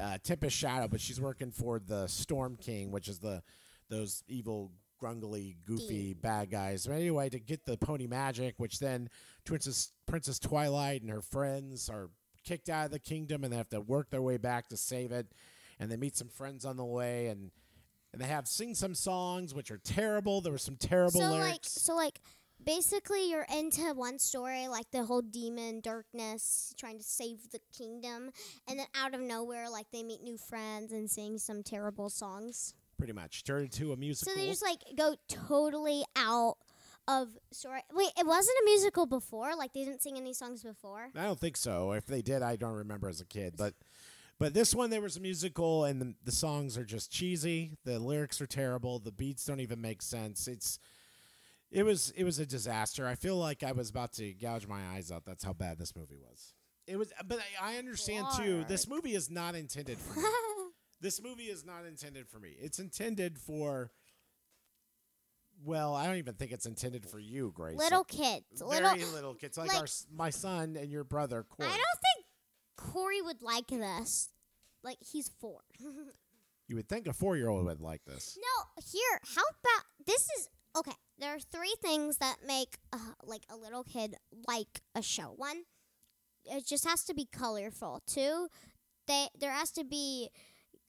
uh, 0.00 0.18
Tempest 0.22 0.56
Shadow, 0.56 0.86
but 0.86 1.00
she's 1.00 1.20
working 1.20 1.50
for 1.50 1.80
the 1.80 2.06
Storm 2.06 2.56
King, 2.56 2.92
which 2.92 3.08
is 3.08 3.18
the 3.18 3.42
those 3.88 4.22
evil, 4.28 4.70
grungly, 5.02 5.56
goofy 5.64 6.14
bad 6.14 6.48
guys. 6.48 6.86
But 6.86 6.94
anyway, 6.94 7.28
to 7.30 7.40
get 7.40 7.64
the 7.66 7.76
pony 7.76 8.06
magic, 8.06 8.54
which 8.58 8.78
then 8.78 9.08
Princess 9.44 9.92
Princess 10.06 10.38
Twilight 10.38 11.02
and 11.02 11.10
her 11.10 11.22
friends 11.22 11.88
are 11.88 12.10
kicked 12.44 12.68
out 12.68 12.86
of 12.86 12.90
the 12.90 12.98
kingdom, 12.98 13.44
and 13.44 13.52
they 13.52 13.56
have 13.56 13.68
to 13.70 13.80
work 13.80 14.10
their 14.10 14.22
way 14.22 14.36
back 14.36 14.68
to 14.68 14.76
save 14.76 15.12
it. 15.12 15.26
And 15.78 15.90
they 15.90 15.96
meet 15.96 16.16
some 16.16 16.28
friends 16.28 16.64
on 16.64 16.76
the 16.76 16.84
way, 16.84 17.28
and 17.28 17.50
and 18.12 18.20
they 18.20 18.26
have 18.26 18.48
sing 18.48 18.74
some 18.74 18.94
songs 18.94 19.54
which 19.54 19.70
are 19.70 19.78
terrible. 19.78 20.40
There 20.40 20.52
were 20.52 20.58
some 20.58 20.76
terrible 20.76 21.20
so 21.20 21.30
lyrics. 21.30 21.48
like, 21.48 21.64
so 21.64 21.94
like, 21.94 22.20
basically, 22.64 23.30
you're 23.30 23.46
into 23.56 23.82
one 23.94 24.18
story, 24.18 24.66
like 24.68 24.90
the 24.90 25.04
whole 25.04 25.22
demon 25.22 25.80
darkness 25.80 26.74
trying 26.76 26.98
to 26.98 27.04
save 27.04 27.50
the 27.50 27.60
kingdom, 27.76 28.30
and 28.68 28.78
then 28.78 28.86
out 28.94 29.14
of 29.14 29.20
nowhere, 29.20 29.70
like 29.70 29.86
they 29.92 30.02
meet 30.02 30.22
new 30.22 30.36
friends 30.36 30.92
and 30.92 31.08
sing 31.10 31.38
some 31.38 31.62
terrible 31.62 32.10
songs. 32.10 32.74
pretty 32.98 33.12
much 33.14 33.44
turned 33.44 33.64
into 33.64 33.92
a 33.92 33.96
musical. 33.96 34.32
So 34.34 34.38
they 34.38 34.48
just 34.48 34.62
like 34.62 34.80
go 34.96 35.14
totally 35.28 36.04
out 36.16 36.56
of 37.10 37.28
story. 37.50 37.80
Wait, 37.92 38.10
it 38.18 38.26
wasn't 38.26 38.56
a 38.62 38.64
musical 38.64 39.06
before. 39.06 39.56
Like 39.56 39.72
they 39.72 39.84
didn't 39.84 40.02
sing 40.02 40.16
any 40.16 40.32
songs 40.32 40.62
before. 40.62 41.10
I 41.16 41.24
don't 41.24 41.38
think 41.38 41.56
so. 41.56 41.92
If 41.92 42.06
they 42.06 42.22
did, 42.22 42.42
I 42.42 42.56
don't 42.56 42.74
remember 42.74 43.08
as 43.08 43.20
a 43.20 43.26
kid. 43.26 43.54
But 43.56 43.74
but 44.38 44.54
this 44.54 44.74
one 44.74 44.90
there 44.90 45.02
was 45.02 45.16
a 45.16 45.20
musical, 45.20 45.84
and 45.84 46.00
the, 46.00 46.14
the 46.24 46.32
songs 46.32 46.78
are 46.78 46.84
just 46.84 47.10
cheesy. 47.10 47.72
The 47.84 47.98
lyrics 47.98 48.40
are 48.40 48.46
terrible. 48.46 48.98
The 48.98 49.12
beats 49.12 49.44
don't 49.44 49.60
even 49.60 49.80
make 49.80 50.02
sense. 50.02 50.48
It's 50.48 50.78
it 51.70 51.82
was 51.82 52.12
it 52.16 52.24
was 52.24 52.38
a 52.38 52.46
disaster. 52.46 53.06
I 53.06 53.16
feel 53.16 53.36
like 53.36 53.62
I 53.62 53.72
was 53.72 53.90
about 53.90 54.12
to 54.14 54.32
gouge 54.32 54.66
my 54.66 54.80
eyes 54.94 55.10
out. 55.10 55.24
That's 55.24 55.44
how 55.44 55.52
bad 55.52 55.78
this 55.78 55.94
movie 55.96 56.18
was. 56.18 56.54
It 56.86 56.96
was, 56.96 57.12
but 57.26 57.38
I, 57.60 57.74
I 57.74 57.78
understand 57.78 58.26
too. 58.36 58.64
This 58.66 58.88
movie 58.88 59.14
is 59.14 59.30
not 59.30 59.54
intended 59.54 59.98
for 59.98 60.18
me. 60.18 60.26
this 61.00 61.22
movie 61.22 61.44
is 61.44 61.64
not 61.64 61.84
intended 61.86 62.28
for 62.28 62.38
me. 62.38 62.56
It's 62.60 62.78
intended 62.78 63.38
for. 63.38 63.90
Well, 65.64 65.94
I 65.94 66.06
don't 66.06 66.16
even 66.16 66.34
think 66.34 66.52
it's 66.52 66.66
intended 66.66 67.06
for 67.06 67.18
you, 67.18 67.52
Grace. 67.54 67.76
little 67.76 68.04
kids. 68.04 68.44
very 68.60 68.80
Little. 68.82 69.12
little, 69.12 69.34
kids, 69.34 69.58
like, 69.58 69.68
like- 69.68 69.78
our 69.78 69.86
my 70.12 70.30
son 70.30 70.76
and 70.76 70.90
your 70.90 71.04
brother 71.04 71.44
Corey. 71.48 71.68
I 71.68 71.72
don't 71.76 72.00
think 72.14 72.26
Corey 72.76 73.20
would 73.20 73.42
like 73.42 73.66
this. 73.68 74.30
Like 74.82 74.98
he's 75.00 75.28
four. 75.40 75.60
You 76.68 76.76
would 76.76 76.88
think 76.88 77.08
a 77.08 77.12
four-year-old 77.12 77.64
would 77.66 77.80
like 77.80 78.04
this. 78.04 78.38
No, 78.40 78.80
here, 78.80 79.18
how 79.34 79.42
about 79.42 79.84
this 80.06 80.20
is 80.38 80.48
okay. 80.76 80.92
There 81.18 81.34
are 81.34 81.40
three 81.40 81.74
things 81.82 82.18
that 82.18 82.36
make 82.46 82.78
uh, 82.92 82.98
like 83.24 83.42
a 83.50 83.56
little 83.56 83.82
kid 83.82 84.14
like 84.46 84.80
a 84.94 85.02
show. 85.02 85.32
One, 85.36 85.64
it 86.44 86.64
just 86.64 86.86
has 86.86 87.02
to 87.06 87.12
be 87.12 87.26
colorful. 87.32 88.02
Two, 88.06 88.46
they 89.08 89.26
there 89.36 89.50
has 89.50 89.72
to 89.72 89.84
be 89.84 90.30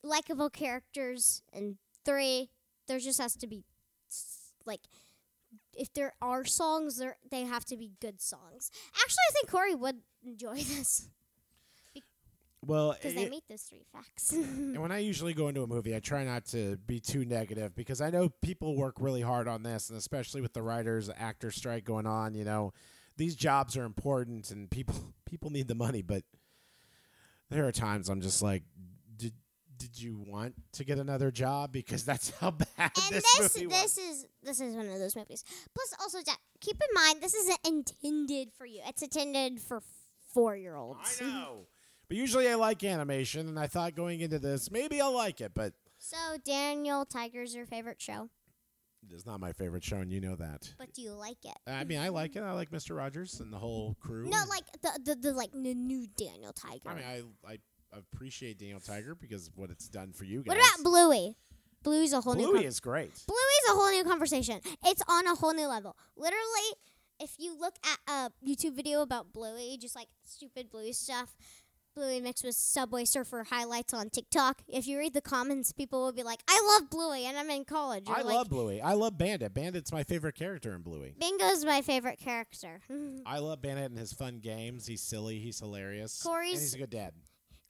likable 0.04 0.52
characters, 0.52 1.42
and 1.52 1.78
three, 2.06 2.52
there 2.88 3.00
just 3.00 3.20
has 3.20 3.36
to 3.38 3.48
be 3.48 3.64
like 4.66 4.82
if 5.74 5.94
there 5.94 6.14
are 6.22 6.46
songs, 6.46 6.98
there 6.98 7.18
they 7.30 7.44
have 7.44 7.66
to 7.66 7.78
be 7.78 7.92
good 8.00 8.22
songs. 8.22 8.72
Actually, 8.96 9.24
I 9.30 9.32
think 9.34 9.50
Corey 9.50 9.76
would 9.76 9.98
enjoy 10.26 10.56
this 10.64 11.10
Well, 12.64 12.94
because 12.94 13.16
they 13.16 13.28
meet 13.30 13.44
those 13.50 13.64
three 13.64 13.84
facts. 13.92 14.32
and 14.32 14.80
when 14.80 14.92
I 14.92 15.00
usually 15.00 15.34
go 15.34 15.48
into 15.48 15.64
a 15.64 15.68
movie, 15.68 15.96
I 15.96 16.00
try 16.00 16.24
not 16.24 16.46
to 16.48 16.78
be 16.86 17.00
too 17.00 17.26
negative 17.26 17.76
because 17.76 18.02
I 18.02 18.12
know 18.12 18.30
people 18.30 18.76
work 18.76 18.96
really 19.00 19.22
hard 19.22 19.48
on 19.48 19.64
this, 19.64 19.90
and 19.90 19.98
especially 19.98 20.42
with 20.42 20.54
the 20.54 20.62
writers, 20.62 21.10
actor 21.18 21.50
strike 21.50 21.86
going 21.86 22.06
on. 22.06 22.36
You 22.36 22.44
know, 22.44 22.74
these 23.18 23.36
jobs 23.36 23.76
are 23.78 23.84
important, 23.84 24.52
and 24.52 24.70
people 24.70 24.96
people 25.26 25.50
need 25.50 25.68
the 25.68 25.76
money. 25.76 26.04
But 26.04 26.24
there 27.50 27.68
are 27.68 27.72
times 27.72 28.10
I'm 28.10 28.22
just 28.22 28.42
like, 28.44 28.64
did 29.82 30.00
you 30.00 30.24
want 30.28 30.54
to 30.74 30.84
get 30.86 31.00
another 31.00 31.32
job? 31.32 31.72
Because 31.72 32.06
that's 32.06 32.30
how 32.40 32.52
bad 32.52 32.68
and 32.78 32.92
this, 33.16 33.24
this 33.38 33.56
movie 33.56 33.68
this, 33.68 33.84
was. 33.84 33.98
is 33.98 34.26
this 34.44 34.62
is 34.62 34.76
one 34.76 34.88
of 34.88 35.00
those 35.00 35.16
movies. 35.16 35.44
Plus, 35.74 35.94
also, 36.00 36.20
Jack, 36.24 36.40
keep 36.60 36.76
in 36.76 36.94
mind 36.94 37.22
this 37.22 37.34
isn't 37.34 37.60
intended 37.66 38.50
for 38.58 38.66
you. 38.66 38.82
It's 38.86 39.02
intended 39.02 39.60
for 39.60 39.82
four 40.34 40.56
year 40.56 40.76
olds. 40.76 41.20
I 41.22 41.26
know. 41.30 41.68
But 42.08 42.18
usually 42.18 42.48
I 42.50 42.56
like 42.56 42.84
animation, 42.84 43.48
and 43.48 43.58
I 43.58 43.68
thought 43.68 43.96
going 43.96 44.22
into 44.22 44.38
this, 44.38 44.70
maybe 44.70 45.00
I'll 45.00 45.14
like 45.14 45.40
it, 45.42 45.54
but 45.56 45.74
So, 45.98 46.18
Daniel 46.44 47.06
Tiger's 47.06 47.56
your 47.56 47.66
favorite 47.66 48.02
show, 48.02 48.30
it's 49.10 49.26
not 49.26 49.40
my 49.40 49.52
favorite 49.54 49.84
show, 49.84 49.98
and 49.98 50.12
you 50.12 50.22
know 50.22 50.36
that. 50.36 50.74
but 50.78 50.94
do 50.94 51.02
you 51.02 51.14
like 51.14 51.38
it? 51.44 51.58
I 51.66 51.86
mean, 51.86 52.00
I 52.00 52.10
like 52.10 52.36
it. 52.36 52.42
I 52.42 52.52
like 52.52 52.70
Mr. 52.70 52.96
Rogers 52.96 53.40
and 53.40 53.52
the 53.52 53.58
whole 53.58 53.96
crew. 54.00 54.28
No, 54.30 54.44
like 54.50 54.64
the 54.82 55.00
the, 55.04 55.16
the 55.16 55.34
like 55.34 55.52
the 55.54 55.74
new 55.74 56.06
Daniel 56.18 56.54
Tiger. 56.54 56.90
I 56.90 56.94
mean, 56.96 57.04
I, 57.06 57.52
I 57.54 57.58
appreciate 57.98 58.58
Daniel 58.60 58.80
Tiger 58.80 59.16
because 59.16 59.48
of 59.48 59.58
what 59.58 59.70
it's 59.70 59.88
done 59.88 60.12
for 60.14 60.24
you 60.26 60.44
guys. 60.44 60.48
what 60.48 60.58
about 60.58 60.84
Bluey? 60.84 61.36
Bluey's 61.84 62.14
a 62.14 62.22
whole 62.22 62.36
new. 62.36 62.46
Bluey 62.46 62.60
con- 62.60 62.66
is 62.68 62.80
great. 62.80 63.12
Bluey's 63.28 63.70
a 63.70 63.74
whole 63.74 63.90
new 63.92 64.04
conversation. 64.04 64.60
It's 64.86 65.02
on 65.08 65.26
a 65.28 65.36
whole 65.36 65.54
new 65.54 65.68
level. 65.68 65.96
Literally, 66.16 66.76
if 67.20 67.32
you 67.40 67.58
look 67.60 67.76
at 67.84 68.00
a 68.08 68.32
YouTube 68.48 68.76
video 68.76 69.02
about 69.02 69.34
Bluey, 69.34 69.78
just 69.80 69.96
like 69.96 70.08
stupid 70.24 70.70
Bluey 70.70 70.94
stuff, 70.94 71.36
Bluey 71.96 72.22
mixed 72.22 72.44
with 72.46 72.56
Subway 72.56 73.04
Surfer 73.04 73.44
highlights 73.50 73.94
on 73.94 74.10
TikTok. 74.12 74.62
If 74.68 74.88
you 74.88 74.98
read 74.98 75.14
the 75.14 75.22
comments, 75.22 75.72
people 75.74 76.02
will 76.02 76.14
be 76.14 76.24
like, 76.24 76.42
"I 76.48 76.62
love 76.80 76.90
Bluey," 76.90 77.26
and 77.26 77.36
I'm 77.38 77.50
in 77.50 77.66
college. 77.66 78.08
Or 78.08 78.16
I 78.16 78.22
like, 78.22 78.36
love 78.36 78.50
Bluey. 78.50 78.80
I 78.80 78.94
love 78.94 79.18
Bandit. 79.18 79.54
Bandit's 79.54 79.92
my 79.92 80.04
favorite 80.04 80.36
character 80.36 80.74
in 80.74 80.84
Bluey. 80.84 81.16
Bingo's 81.20 81.66
my 81.66 81.82
favorite 81.82 82.20
character. 82.20 82.80
I 83.26 83.40
love 83.40 83.62
Bandit 83.62 83.90
and 83.92 83.98
his 84.00 84.14
fun 84.14 84.38
games. 84.40 84.86
He's 84.86 85.02
silly. 85.02 85.40
He's 85.40 85.60
hilarious. 85.60 86.24
and 86.24 86.32
Corey's- 86.32 86.62
he's 86.62 86.74
a 86.76 86.78
good 86.78 86.92
dad. 86.92 87.14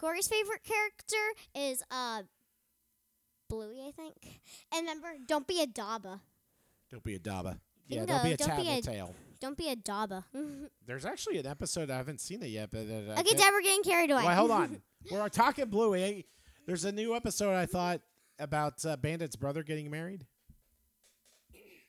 Corey's 0.01 0.27
favorite 0.27 0.63
character 0.63 1.15
is 1.55 1.83
uh 1.91 2.23
Bluey, 3.49 3.81
I 3.87 3.91
think. 3.91 4.41
And 4.73 4.81
remember, 4.87 5.09
don't 5.27 5.45
be 5.45 5.61
a 5.61 5.67
Daba. 5.67 6.19
Don't 6.89 7.03
be 7.03 7.15
a 7.15 7.19
Daba. 7.19 7.59
Yeah, 7.87 7.99
Bingo, 8.05 8.13
don't 8.13 8.23
be 8.23 8.31
a 8.33 8.37
don't 8.37 8.55
be 8.57 8.61
a- 8.69 8.81
tattletale. 8.81 9.15
Don't 9.39 9.57
be 9.57 9.69
a 9.69 9.75
Daba. 9.75 10.23
There's 10.87 11.05
actually 11.05 11.37
an 11.37 11.45
episode 11.47 11.89
I 11.91 11.97
haven't 11.97 12.21
seen 12.21 12.41
it 12.43 12.47
yet, 12.47 12.69
but 12.71 12.79
uh, 12.79 13.19
okay, 13.19 13.35
Dad, 13.35 13.51
we're 13.51 13.61
getting 13.61 13.83
carried 13.83 14.09
away. 14.11 14.25
Wait, 14.25 14.33
hold 14.35 14.51
on. 14.51 14.81
We're 15.11 15.29
talking 15.29 15.65
Bluey. 15.65 16.27
There's 16.67 16.85
a 16.85 16.91
new 16.91 17.15
episode 17.15 17.55
I 17.55 17.65
thought 17.65 18.01
about 18.37 18.85
uh, 18.85 18.95
Bandit's 18.97 19.35
brother 19.35 19.63
getting 19.63 19.89
married. 19.89 20.27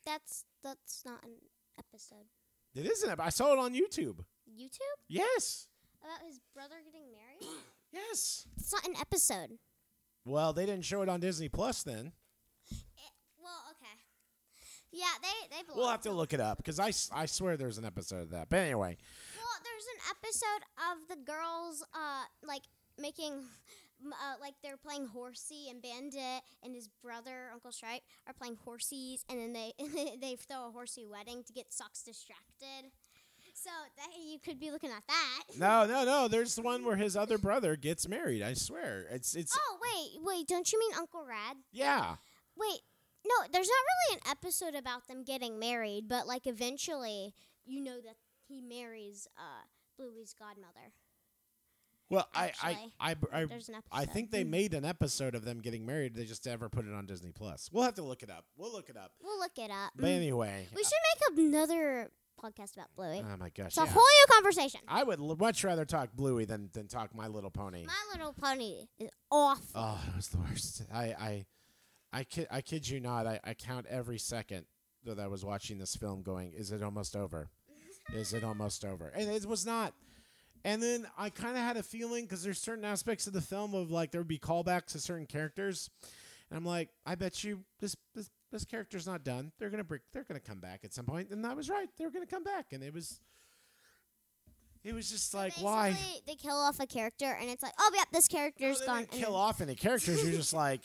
that's 0.07 0.45
that's 0.65 1.03
not 1.05 1.23
an 1.25 1.33
episode. 1.79 2.25
It 2.75 2.87
isn't. 2.87 3.21
I 3.21 3.29
saw 3.29 3.53
it 3.53 3.59
on 3.59 3.75
YouTube. 3.75 4.25
YouTube 4.51 4.97
Yes. 5.09 5.67
about 6.03 6.27
his 6.27 6.41
brother 6.55 6.77
getting 6.85 7.07
married. 7.13 7.57
Yes. 7.93 8.47
It's 8.57 8.73
not 8.73 8.87
an 8.87 8.95
episode. 9.01 9.59
Well, 10.25 10.53
they 10.53 10.67
didn't 10.67 10.85
show 10.85 11.03
it 11.03 11.09
on 11.09 11.21
Disney 11.21 11.49
Plus 11.49 11.83
then. 11.83 12.13
well, 13.41 13.63
okay. 13.73 14.01
Yeah, 14.93 15.07
they 15.21 15.49
they. 15.57 15.63
We'll 15.75 15.89
have 15.89 16.03
to 16.03 16.13
look 16.13 16.33
it 16.33 16.41
up 16.41 16.59
because 16.59 16.79
I, 16.79 16.93
I 17.15 17.27
swear 17.27 17.57
there's 17.57 17.79
an 17.79 17.85
episode 17.85 18.21
of 18.23 18.31
that. 18.31 18.49
But 18.49 18.61
anyway, 18.61 18.97
Well, 19.37 19.61
there's 19.65 19.87
an 19.87 20.17
episode 20.17 20.63
of 20.91 21.09
the 21.09 21.25
girls, 21.33 21.83
uh, 21.95 22.25
like 22.47 22.63
making, 22.99 23.45
uh, 24.07 24.35
like 24.41 24.55
they're 24.63 24.77
playing 24.77 25.07
horsey 25.07 25.69
and 25.71 25.83
Bandit 25.83 26.43
and 26.63 26.75
his 26.75 26.89
brother 27.03 27.49
Uncle 27.53 27.73
Stripe 27.73 28.03
are 28.27 28.35
playing 28.35 28.59
horsies, 28.67 29.23
and 29.29 29.39
then 29.41 29.53
they 29.53 29.73
they 30.21 30.37
throw 30.37 30.69
a 30.69 30.71
horsey 30.71 31.05
wedding 31.11 31.43
to 31.45 31.53
get 31.53 31.73
Socks 31.73 32.03
distracted. 32.03 32.93
So 33.63 33.71
that 33.97 34.09
you 34.21 34.39
could 34.41 34.59
be 34.59 34.71
looking 34.71 34.91
at 34.91 35.03
that. 35.07 35.43
no, 35.57 35.87
no, 35.87 36.05
no. 36.05 36.29
There's 36.29 36.57
the 36.57 36.63
one 36.63 36.85
where 36.85 36.97
his 36.97 37.17
other 37.17 37.39
brother 37.39 37.77
gets 37.77 38.09
married. 38.09 38.43
I 38.43 38.55
swear. 38.55 39.07
It's 39.11 39.35
it's 39.37 39.57
Oh 39.57 39.79
wait, 39.83 40.23
wait! 40.23 40.49
Don't 40.49 40.73
you 40.73 40.79
mean 40.81 40.93
Uncle 40.99 41.25
Rad? 41.25 41.57
yeah. 41.71 42.17
Wait, 42.57 42.81
no, 43.25 43.35
there's 43.53 43.69
not 43.69 43.85
really 44.11 44.21
an 44.21 44.31
episode 44.31 44.75
about 44.75 45.07
them 45.09 45.23
getting 45.25 45.59
married, 45.59 46.09
but 46.09 46.27
like 46.27 46.47
eventually, 46.47 47.35
you 47.65 47.81
know 47.83 48.01
that 48.01 48.17
he 48.47 48.61
marries 48.61 49.27
uh, 49.39 49.65
Bluey's 49.97 50.35
godmother. 50.39 50.93
Well, 52.11 52.29
I 52.35 52.49
Actually, 52.49 52.93
I 53.01 53.11
I, 53.11 53.41
I, 53.41 53.45
There's 53.47 53.71
an 53.71 53.77
episode. 53.77 53.91
I 53.91 54.05
think 54.05 54.31
they 54.31 54.45
made 54.45 54.75
an 54.75 54.85
episode 54.85 55.35
of 55.35 55.47
them 55.47 55.61
getting 55.61 55.87
married. 55.87 56.15
They 56.15 56.25
just 56.25 56.45
never 56.45 56.69
put 56.69 56.87
it 56.87 56.93
on 56.93 57.07
Disney 57.07 57.33
Plus. 57.33 57.71
We'll 57.73 57.85
have 57.85 57.95
to 57.95 58.03
look 58.03 58.23
it 58.23 58.29
up. 58.31 58.45
We'll 58.59 58.71
look 58.73 58.91
it 58.91 58.99
up. 58.99 59.13
We'll 59.23 59.39
look 59.39 59.57
it 59.57 59.71
up. 59.71 59.93
But 59.97 60.09
anyway, 60.09 60.67
We 60.77 60.83
should 60.83 61.39
make 61.39 61.47
another 61.47 62.11
podcast 62.43 62.75
about 62.75 62.89
Bluey. 62.97 63.23
oh 63.25 63.37
my 63.39 63.51
gosh, 63.51 63.67
it's 63.69 63.79
a 63.79 63.83
yeah. 63.83 63.87
whole 63.87 64.03
new 64.03 64.35
conversation. 64.35 64.81
I 64.89 65.05
would 65.05 65.21
l- 65.21 65.37
much 65.39 65.63
rather 65.65 65.85
talk 65.85 66.13
Bluey 66.15 66.45
than 66.45 66.71
than 66.73 66.89
talk 66.89 67.15
My 67.15 67.29
Little 67.29 67.51
Pony. 67.51 67.85
My 67.87 67.93
Little 68.13 68.33
Pony 68.33 68.87
is 68.99 69.11
awful. 69.31 69.65
Oh, 69.75 70.01
it 70.09 70.17
was 70.17 70.29
the 70.29 70.39
worst. 70.39 70.83
I 70.93 71.05
I 71.05 71.47
I 72.13 72.25
kid 72.25 72.49
I 72.51 72.61
kid 72.61 72.89
you 72.89 73.01
not. 73.01 73.27
I, 73.27 73.41
I 73.45 73.55
count 73.55 73.87
every 73.89 74.19
second 74.19 74.67
that 75.05 75.19
I 75.19 75.27
was 75.27 75.45
watching 75.45 75.79
this 75.79 75.97
film, 75.97 76.23
going, 76.23 76.53
"Is 76.53 76.73
it 76.73 76.83
almost 76.83 77.17
over? 77.17 77.51
Is 78.15 78.33
it 78.33 78.45
almost 78.45 78.85
over?" 78.85 79.09
And 79.15 79.31
it 79.31 79.47
was 79.47 79.65
not. 79.65 79.95
And 80.65 80.81
then 80.81 81.09
I 81.19 81.31
kind 81.31 81.57
of 81.57 81.63
had 81.63 81.77
a 81.77 81.83
feeling 81.83 82.25
because 82.25 82.45
there's 82.45 82.61
certain 82.61 82.85
aspects 82.85 83.27
of 83.27 83.33
the 83.33 83.41
film 83.41 83.75
of 83.75 83.91
like 83.91 84.13
there 84.13 84.21
would 84.21 84.29
be 84.29 84.39
callbacks 84.39 84.93
to 84.93 85.01
certain 85.01 85.27
characters, 85.27 85.91
and 86.51 86.57
I'm 86.57 86.65
like, 86.65 86.91
I 87.05 87.15
bet 87.17 87.43
you 87.43 87.65
this 87.81 87.97
this 88.15 88.31
this 88.53 88.65
character's 88.65 89.07
not 89.07 89.25
done. 89.25 89.51
They're 89.59 89.71
gonna 89.71 89.83
break. 89.83 90.03
They're 90.13 90.25
gonna 90.25 90.39
come 90.39 90.61
back 90.61 90.81
at 90.85 90.93
some 90.95 91.07
point, 91.07 91.31
and 91.31 91.45
I 91.45 91.55
was 91.55 91.69
right. 91.69 91.89
They 91.99 92.05
were 92.05 92.13
gonna 92.13 92.27
come 92.27 92.45
back, 92.45 92.67
and 92.73 92.85
it 92.85 92.95
was. 92.95 93.21
It 94.85 94.95
was 94.95 95.09
just 95.09 95.33
like 95.33 95.53
why. 95.61 95.97
They 96.27 96.35
kill 96.35 96.57
off 96.57 96.81
a 96.81 96.87
character, 96.87 97.37
and 97.41 97.49
it's 97.49 97.63
like, 97.63 97.75
oh, 97.79 97.91
yeah, 97.95 98.03
this 98.13 98.29
No, 98.33 98.37
character's 98.37 98.81
they 98.81 98.87
gone. 98.87 99.07
kill 99.07 99.37
off 99.37 99.61
any 99.61 99.77
characters. 99.77 100.25
You're 100.25 100.33
just 100.37 100.53
like, 100.67 100.81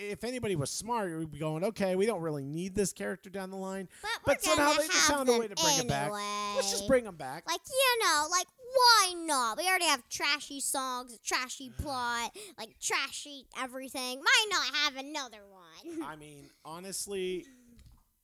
if 0.00 0.22
anybody 0.22 0.54
was 0.54 0.70
smart, 0.70 1.08
you'd 1.10 1.32
be 1.32 1.38
going, 1.38 1.64
okay, 1.64 1.96
we 1.96 2.04
don't 2.04 2.20
really 2.20 2.44
need 2.44 2.74
this 2.74 2.92
character 2.92 3.30
down 3.30 3.50
the 3.50 3.56
line. 3.56 3.88
But, 4.02 4.10
But 4.26 4.42
somehow 4.42 4.74
they 4.74 4.86
just 4.86 5.10
found 5.10 5.30
a 5.30 5.38
way 5.38 5.48
to 5.48 5.54
bring 5.54 5.78
it 5.78 5.88
back. 5.88 6.10
Let's 6.56 6.70
just 6.70 6.86
bring 6.86 7.04
them 7.04 7.16
back. 7.16 7.44
Like 7.48 7.60
you 7.66 8.04
know, 8.04 8.26
like 8.30 8.46
why 8.74 9.14
not? 9.16 9.56
We 9.56 9.66
already 9.66 9.86
have 9.86 10.06
trashy 10.10 10.60
songs, 10.60 11.18
trashy 11.24 11.70
plot, 11.82 12.36
like 12.58 12.78
trashy 12.80 13.46
everything. 13.58 14.18
Why 14.18 14.46
not 14.50 14.74
have 14.84 14.96
another 14.96 15.38
one? 15.50 16.02
I 16.04 16.16
mean, 16.20 16.50
honestly, 16.66 17.46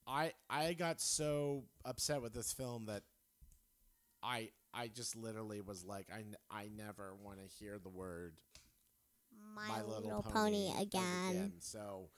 I 0.07 0.33
I 0.51 0.75
got 0.75 1.01
so 1.01 1.65
upset 1.83 2.21
with 2.21 2.35
this 2.35 2.53
film 2.53 2.87
that 2.87 3.05
I 4.23 4.51
I 4.77 4.89
just 4.89 5.17
literally 5.17 5.61
was 5.61 5.85
like, 5.85 6.09
I, 6.13 6.21
n- 6.21 6.37
I 6.51 6.69
never 6.77 7.15
want 7.23 7.39
to 7.39 7.47
hear 7.47 7.79
the 7.83 7.89
word 7.89 8.35
My, 9.55 9.83
little, 9.83 10.23
pony, 10.23 10.71
ever 10.71 10.83
again. 10.83 11.53
So. 11.61 12.09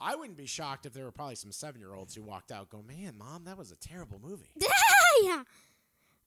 I 0.00 0.16
wouldn't 0.16 0.36
be 0.36 0.46
shocked 0.46 0.86
if 0.86 0.92
there 0.92 1.04
were 1.04 1.12
probably 1.12 1.36
some 1.36 1.52
seven 1.52 1.80
year 1.80 1.94
olds 1.94 2.14
who 2.14 2.22
walked 2.22 2.50
out 2.50 2.68
go, 2.68 2.82
Man, 2.82 3.16
mom, 3.16 3.44
that 3.44 3.56
was 3.56 3.70
a 3.70 3.76
terrible 3.76 4.20
movie. 4.22 4.50
yeah. 5.22 5.44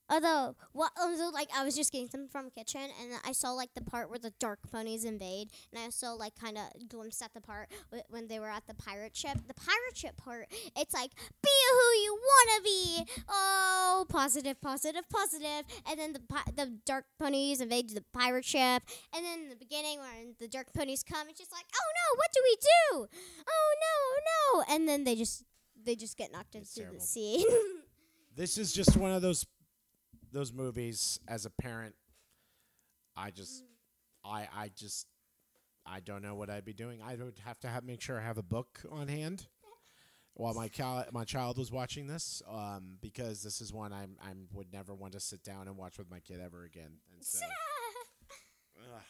Although, 0.10 0.56
what? 0.72 0.92
Although, 1.02 1.30
like, 1.34 1.50
I 1.56 1.66
was 1.66 1.76
just 1.76 1.92
getting 1.92 2.08
them 2.08 2.28
from 2.30 2.46
the 2.46 2.52
kitchen, 2.52 2.82
and 3.02 3.12
I 3.26 3.32
saw 3.34 3.52
like 3.52 3.74
the 3.76 3.82
part 3.84 4.10
where 4.10 4.20
the 4.20 4.32
dark 4.40 4.60
ponies 4.72 5.04
invade, 5.04 5.50
and 5.74 5.82
I 5.84 5.90
saw 5.90 6.14
like 6.14 6.34
kind 6.40 6.58
of 6.58 6.88
glimpsed 6.88 7.22
at 7.22 7.34
the 7.34 7.42
part 7.42 7.70
wh- 7.94 8.10
when 8.12 8.28
they 8.28 8.40
were 8.40 8.50
at 8.50 8.66
the 8.68 8.74
pirate 8.74 9.16
ship. 9.18 9.38
The 9.48 9.54
pirate 9.54 9.96
ship 9.96 10.16
part, 10.18 10.48
it's 10.78 10.94
like 10.94 11.12
be 11.44 11.50
who 11.72 12.00
you 12.04 12.20
wanna 12.22 12.62
be. 12.64 13.06
Oh, 13.28 14.06
positive, 14.08 14.62
positive, 14.62 15.04
positive, 15.10 15.66
and 15.90 16.00
then 16.00 16.14
the 16.14 16.20
pi- 16.22 16.52
the 16.56 16.78
dark 16.86 17.06
ponies 17.20 17.60
invade 17.62 17.90
the 17.90 18.04
pirate 18.14 18.46
ship, 18.46 18.84
and 19.14 19.26
then 19.26 19.40
in 19.44 19.50
the 19.50 19.56
beginning 19.56 20.00
when 20.00 20.36
the 20.40 20.48
dark 20.48 20.72
ponies 20.74 21.04
come, 21.04 21.28
it's 21.30 21.40
just 21.40 21.52
like, 21.52 21.66
oh 21.76 21.92
no, 21.94 22.18
what 22.18 22.32
do 22.34 22.42
we 22.44 22.56
do? 22.56 23.08
Oh 23.50 23.76
no, 23.82 24.64
no, 24.64 24.74
and 24.74 24.88
then 24.88 25.04
they 25.04 25.16
just 25.16 25.44
they 25.84 25.96
just 25.96 26.18
get 26.18 26.32
knocked 26.32 26.56
It's 26.56 26.70
into 26.78 26.82
terrible. 26.90 27.00
the 27.00 27.06
sea. 27.06 27.46
This 28.36 28.60
is 28.60 28.72
just 28.72 28.96
one 28.96 29.12
of 29.12 29.24
those 29.24 29.48
those 30.32 30.54
movies. 30.54 31.20
As 31.28 31.46
a 31.46 31.50
parent, 31.50 31.96
I 33.16 33.32
just, 33.32 33.64
I, 34.24 34.48
I 34.56 34.70
just, 34.76 35.08
I 35.86 36.00
don't 36.00 36.22
know 36.22 36.36
what 36.36 36.50
I'd 36.50 36.66
be 36.66 36.74
doing. 36.74 37.02
I 37.02 37.16
would 37.16 37.40
have 37.46 37.60
to 37.62 37.68
have 37.68 37.84
make 37.84 38.02
sure 38.02 38.20
I 38.20 38.24
have 38.24 38.38
a 38.38 38.44
book 38.44 38.82
on 38.92 39.08
hand 39.08 39.48
while 40.34 40.54
my 40.54 40.68
cal- 40.68 41.06
my 41.12 41.24
child 41.24 41.58
was 41.58 41.72
watching 41.72 42.08
this, 42.08 42.42
um, 42.48 42.98
because 43.02 43.42
this 43.42 43.60
is 43.62 43.74
one 43.74 43.92
I'm 43.92 44.18
I 44.22 44.34
would 44.54 44.72
never 44.72 44.94
want 44.94 45.14
to 45.14 45.20
sit 45.20 45.44
down 45.44 45.68
and 45.68 45.78
watch 45.78 45.98
with 45.98 46.10
my 46.12 46.20
kid 46.20 46.40
ever 46.40 46.64
again. 46.64 46.92
And 47.14 47.24
so, 47.24 47.40
ugh, 48.78 49.02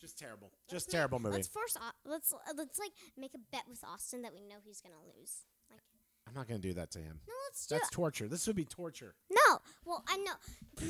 just 0.00 0.18
terrible, 0.18 0.50
just 0.68 0.90
terrible 0.90 1.18
movie. 1.18 1.36
Let's 1.36 1.48
force. 1.48 1.76
Au- 1.80 2.10
let's 2.10 2.34
let's 2.56 2.78
like 2.78 2.92
make 3.16 3.32
a 3.34 3.38
bet 3.50 3.62
with 3.68 3.82
Austin 3.82 4.22
that 4.22 4.34
we 4.34 4.42
know 4.42 4.56
he's 4.62 4.80
gonna 4.82 5.00
lose. 5.18 5.44
I'm 6.26 6.34
not 6.34 6.46
gonna 6.48 6.58
do 6.60 6.74
that 6.74 6.90
to 6.92 6.98
him. 6.98 7.20
no, 7.28 7.34
let's 7.48 7.66
do 7.66 7.74
That's 7.76 7.88
it. 7.88 7.92
torture. 7.92 8.28
This 8.28 8.46
would 8.46 8.56
be 8.56 8.64
torture. 8.64 9.14
No, 9.30 9.58
well, 9.84 10.02
I 10.08 10.16
know. 10.18 10.32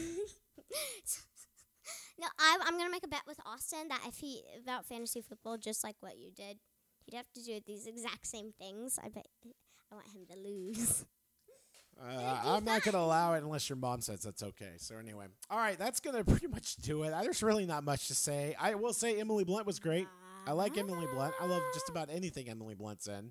no, 2.20 2.26
I'm 2.38 2.62
I'm 2.62 2.78
gonna 2.78 2.90
make 2.90 3.04
a 3.04 3.08
bet 3.08 3.22
with 3.26 3.38
Austin 3.44 3.88
that 3.88 4.02
if 4.06 4.18
he 4.18 4.42
about 4.62 4.86
fantasy 4.86 5.20
football, 5.20 5.56
just 5.58 5.82
like 5.84 5.96
what 6.00 6.16
you 6.18 6.30
did, 6.30 6.58
he'd 7.04 7.16
have 7.16 7.30
to 7.34 7.42
do 7.42 7.60
these 7.66 7.86
exact 7.86 8.26
same 8.26 8.52
things. 8.58 8.98
I 9.02 9.08
bet 9.08 9.26
I 9.92 9.94
want 9.94 10.06
him 10.08 10.26
to 10.30 10.38
lose. 10.38 11.04
Uh, 12.02 12.40
I'm 12.44 12.64
not 12.64 12.82
going 12.82 12.94
to 12.94 12.98
allow 12.98 13.34
it 13.34 13.44
unless 13.44 13.68
your 13.68 13.76
mom 13.76 14.00
says 14.00 14.20
that's 14.22 14.42
okay. 14.42 14.72
So 14.78 14.96
anyway, 14.96 15.26
all 15.48 15.58
right, 15.58 15.78
that's 15.78 16.00
going 16.00 16.16
to 16.24 16.24
pretty 16.24 16.48
much 16.48 16.74
do 16.76 17.04
it. 17.04 17.12
Uh, 17.12 17.22
There's 17.22 17.40
really 17.40 17.66
not 17.66 17.84
much 17.84 18.08
to 18.08 18.16
say. 18.16 18.56
I 18.58 18.74
will 18.74 18.92
say 18.92 19.20
Emily 19.20 19.44
Blunt 19.44 19.64
was 19.64 19.78
great. 19.78 20.08
I 20.44 20.52
like 20.52 20.76
Emily 20.76 21.06
Blunt. 21.14 21.34
I 21.40 21.46
love 21.46 21.62
just 21.72 21.88
about 21.88 22.08
anything 22.10 22.48
Emily 22.48 22.74
Blunt's 22.74 23.06
in. 23.06 23.30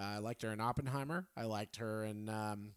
Uh, 0.00 0.04
I 0.04 0.18
liked 0.18 0.42
her 0.42 0.52
in 0.52 0.60
Oppenheimer. 0.60 1.26
I 1.36 1.44
liked 1.44 1.76
her 1.76 2.04
in. 2.04 2.28
Um, 2.28 2.72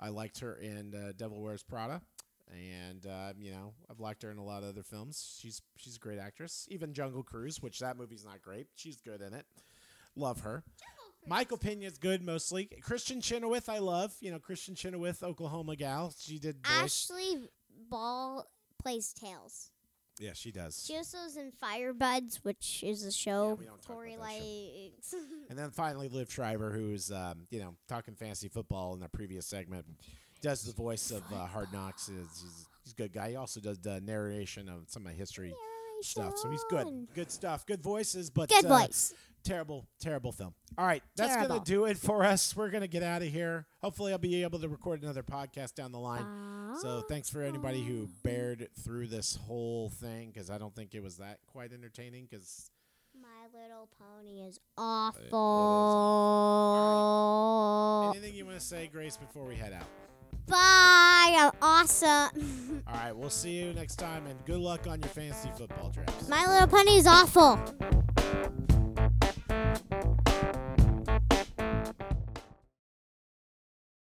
I 0.00 0.08
liked 0.08 0.40
her 0.40 0.54
in 0.54 0.94
uh, 0.94 1.12
Devil 1.16 1.42
Wears 1.42 1.62
Prada, 1.62 2.00
and 2.50 3.06
uh, 3.06 3.32
you 3.38 3.52
know 3.52 3.74
I've 3.90 4.00
liked 4.00 4.22
her 4.22 4.30
in 4.30 4.38
a 4.38 4.44
lot 4.44 4.62
of 4.62 4.70
other 4.70 4.82
films. 4.82 5.36
She's 5.40 5.60
she's 5.76 5.96
a 5.96 6.00
great 6.00 6.18
actress. 6.18 6.66
Even 6.70 6.94
Jungle 6.94 7.22
Cruise, 7.22 7.60
which 7.60 7.80
that 7.80 7.96
movie's 7.96 8.24
not 8.24 8.40
great. 8.40 8.68
She's 8.74 9.00
good 9.00 9.20
in 9.20 9.34
it. 9.34 9.44
Love 10.16 10.40
her. 10.40 10.64
Michael 11.26 11.58
Pena's 11.58 11.98
good 11.98 12.22
mostly. 12.22 12.68
Kristin 12.82 13.22
Chenoweth, 13.22 13.68
I 13.68 13.78
love. 13.78 14.14
You 14.20 14.30
know, 14.30 14.38
Kristin 14.38 14.76
Chenoweth, 14.76 15.22
Oklahoma 15.22 15.76
gal. 15.76 16.14
She 16.18 16.38
did 16.38 16.56
voice. 16.66 17.10
Ashleigh 17.10 17.48
Ball 17.88 18.46
plays 18.80 19.12
Tails. 19.12 19.70
Yeah, 20.18 20.30
she 20.34 20.52
does. 20.52 20.84
She 20.86 20.96
also 20.96 21.18
is 21.26 21.36
in 21.36 21.52
Firebuds, 21.62 22.36
which 22.42 22.84
is 22.86 23.04
a 23.04 23.12
show 23.12 23.58
don't 23.64 23.84
Corey 23.86 24.14
show. 24.14 24.20
likes. 24.20 25.14
And 25.50 25.58
then 25.58 25.70
finally, 25.70 26.08
Liev 26.08 26.30
Schreiber, 26.30 26.70
who's 26.70 27.12
um, 27.12 27.46
you 27.50 27.60
know 27.60 27.74
talking 27.88 28.14
fantasy 28.14 28.48
football 28.48 28.94
in 28.94 29.00
the 29.00 29.08
previous 29.08 29.46
segment, 29.46 29.84
does 30.40 30.62
the 30.62 30.72
voice 30.72 31.10
of 31.10 31.22
uh, 31.32 31.46
Hard 31.46 31.72
Knocks. 31.72 32.08
Is 32.08 32.42
he's, 32.42 32.66
he's 32.82 32.92
a 32.92 32.96
good 32.96 33.12
guy. 33.12 33.30
He 33.30 33.36
also 33.36 33.60
does 33.60 33.78
the 33.78 34.00
narration 34.00 34.68
of 34.68 34.84
some 34.88 35.02
of 35.02 35.06
my 35.06 35.12
history 35.12 35.52
stuff. 36.02 36.36
So 36.38 36.50
he's 36.50 36.64
good. 36.70 37.08
Good 37.14 37.30
stuff. 37.30 37.66
Good 37.66 37.82
voices, 37.82 38.30
but 38.30 38.48
Good 38.48 38.64
uh, 38.64 38.78
voice. 38.78 39.14
Terrible, 39.44 39.86
terrible 40.00 40.32
film. 40.32 40.54
All 40.76 40.86
right, 40.86 41.02
that's 41.16 41.34
Terrible. 41.34 41.56
gonna 41.56 41.64
do 41.64 41.84
it 41.84 41.96
for 41.98 42.24
us. 42.24 42.56
We're 42.56 42.70
gonna 42.70 42.86
get 42.88 43.02
out 43.02 43.22
of 43.22 43.28
here. 43.28 43.66
Hopefully, 43.80 44.12
I'll 44.12 44.18
be 44.18 44.42
able 44.42 44.58
to 44.58 44.68
record 44.68 45.02
another 45.02 45.22
podcast 45.22 45.74
down 45.74 45.92
the 45.92 45.98
line. 45.98 46.24
So 46.80 47.02
thanks 47.02 47.30
for 47.30 47.42
anybody 47.42 47.84
who 47.84 48.08
bared 48.24 48.68
through 48.82 49.06
this 49.06 49.36
whole 49.36 49.90
thing 49.90 50.30
because 50.32 50.50
I 50.50 50.58
don't 50.58 50.74
think 50.74 50.94
it 50.94 51.02
was 51.02 51.18
that 51.18 51.38
quite 51.46 51.72
entertaining. 51.72 52.26
Because 52.28 52.70
My 53.14 53.28
Little 53.52 53.88
Pony 53.98 54.40
is 54.40 54.54
is 54.54 54.60
awful. 54.76 55.30
anything 58.16 58.34
you 58.34 58.44
want 58.44 58.58
to 58.58 58.64
say, 58.64 58.88
Grace, 58.92 59.16
before 59.16 59.44
we 59.44 59.54
head 59.54 59.72
out? 59.72 59.86
Bye. 60.46 61.36
I'm 61.38 61.52
awesome. 61.62 62.82
All 62.86 62.94
right, 62.94 63.16
we'll 63.16 63.30
see 63.30 63.52
you 63.52 63.72
next 63.72 63.96
time, 63.96 64.26
and 64.26 64.44
good 64.44 64.58
luck 64.58 64.86
on 64.86 65.00
your 65.00 65.08
fantasy 65.08 65.50
football 65.56 65.90
drafts. 65.90 66.28
My 66.28 66.44
Little 66.46 66.68
Pony 66.68 66.98
is 66.98 67.06
awful. 67.06 67.58